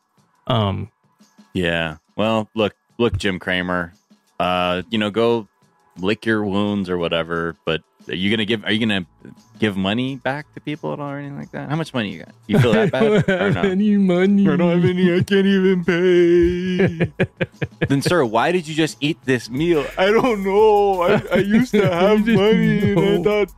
Um 0.47 0.89
Yeah. 1.53 1.97
Well, 2.15 2.49
look, 2.55 2.73
look, 2.97 3.17
Jim 3.17 3.39
Cramer. 3.39 3.93
Uh, 4.39 4.81
you 4.89 4.97
know, 4.97 5.09
go 5.11 5.47
lick 5.99 6.25
your 6.25 6.43
wounds 6.45 6.89
or 6.89 6.97
whatever. 6.97 7.55
But 7.65 7.81
are 8.07 8.15
you 8.15 8.29
gonna 8.29 8.45
give? 8.45 8.63
Are 8.63 8.71
you 8.71 8.79
gonna 8.79 9.05
give 9.59 9.77
money 9.77 10.17
back 10.17 10.53
to 10.53 10.59
people 10.59 10.93
at 10.93 10.99
all 10.99 11.09
or 11.11 11.17
anything 11.17 11.37
like 11.37 11.51
that? 11.51 11.69
How 11.69 11.75
much 11.75 11.93
money 11.93 12.11
you 12.13 12.19
got? 12.19 12.35
You 12.47 12.59
feel 12.59 12.73
that 12.73 12.91
bad 12.91 13.03
I 13.03 13.19
don't 13.51 13.53
no? 13.55 13.61
any 13.61 13.97
money. 13.97 14.47
I 14.47 14.55
don't 14.55 14.69
have 14.71 14.85
any. 14.85 15.13
I 15.15 15.23
can't 15.23 15.45
even 15.45 15.83
pay. 15.85 17.11
then, 17.87 18.01
sir, 18.01 18.23
why 18.25 18.51
did 18.51 18.67
you 18.67 18.75
just 18.75 18.97
eat 19.01 19.17
this 19.25 19.49
meal? 19.49 19.85
I 19.97 20.11
don't 20.11 20.43
know. 20.43 21.01
I, 21.01 21.21
I 21.31 21.37
used 21.39 21.71
to 21.71 21.89
have 21.89 22.25
money, 22.27 22.91
and 22.93 22.99
I 22.99 23.23
thought 23.45 23.51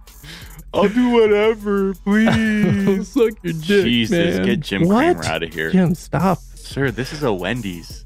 I'll 0.73 0.89
do 0.89 1.09
whatever, 1.09 1.93
please. 1.95 3.07
Suck 3.07 3.33
your 3.43 3.53
dick, 3.53 3.61
Jesus, 3.63 4.37
man. 4.37 4.45
get 4.45 4.59
Jim 4.61 4.87
What? 4.87 5.17
Cramer 5.17 5.25
out 5.25 5.43
of 5.43 5.53
here. 5.53 5.71
Jim, 5.71 5.95
stop. 5.95 6.39
Sir, 6.55 6.91
this 6.91 7.11
is 7.13 7.23
a 7.23 7.33
Wendy's. 7.33 8.03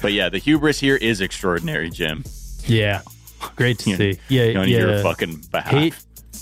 but 0.00 0.12
yeah, 0.12 0.28
the 0.28 0.38
hubris 0.38 0.80
here 0.80 0.96
is 0.96 1.20
extraordinary, 1.20 1.90
Jim. 1.90 2.24
Yeah. 2.66 3.02
Great 3.56 3.78
to 3.80 3.90
You- 3.90 3.96
see. 3.96 4.18
Yeah, 4.28 4.60
on 4.60 4.68
yeah. 4.68 4.78
your 4.78 4.98
fucking 5.02 5.42
behalf. 5.50 5.70
Hate 5.72 5.94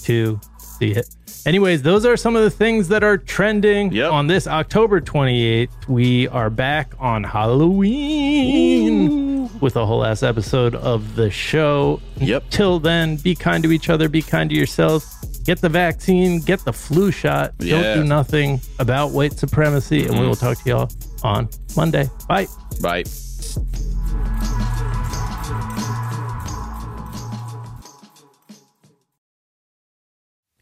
to 0.04 0.40
see 0.58 0.92
it. 0.92 1.08
Anyways, 1.46 1.82
those 1.82 2.04
are 2.04 2.16
some 2.16 2.34
of 2.34 2.42
the 2.42 2.50
things 2.50 2.88
that 2.88 3.04
are 3.04 3.16
trending 3.16 3.96
on 4.02 4.26
this 4.26 4.48
October 4.48 5.00
28th. 5.00 5.68
We 5.88 6.26
are 6.28 6.50
back 6.50 6.92
on 6.98 7.22
Halloween 8.26 9.48
with 9.60 9.76
a 9.76 9.86
whole 9.86 10.04
ass 10.04 10.24
episode 10.24 10.74
of 10.74 11.14
the 11.14 11.30
show. 11.30 12.00
Yep. 12.16 12.50
Till 12.50 12.80
then, 12.80 13.14
be 13.16 13.36
kind 13.36 13.62
to 13.62 13.70
each 13.70 13.88
other, 13.90 14.08
be 14.08 14.22
kind 14.22 14.50
to 14.50 14.56
yourselves. 14.56 15.06
Get 15.44 15.60
the 15.60 15.68
vaccine, 15.68 16.40
get 16.40 16.64
the 16.64 16.72
flu 16.72 17.12
shot. 17.12 17.52
Yeah. 17.60 17.80
Don't 17.80 17.98
do 17.98 18.04
nothing 18.08 18.60
about 18.80 19.12
white 19.12 19.34
supremacy. 19.34 20.04
And 20.06 20.14
we 20.18 20.24
Mhm. 20.24 20.28
will 20.28 20.34
talk 20.36 20.58
to 20.64 20.68
y'all 20.68 20.90
on 21.22 21.48
Monday. 21.76 22.08
Bye. 22.28 22.48
Bye. 22.80 23.04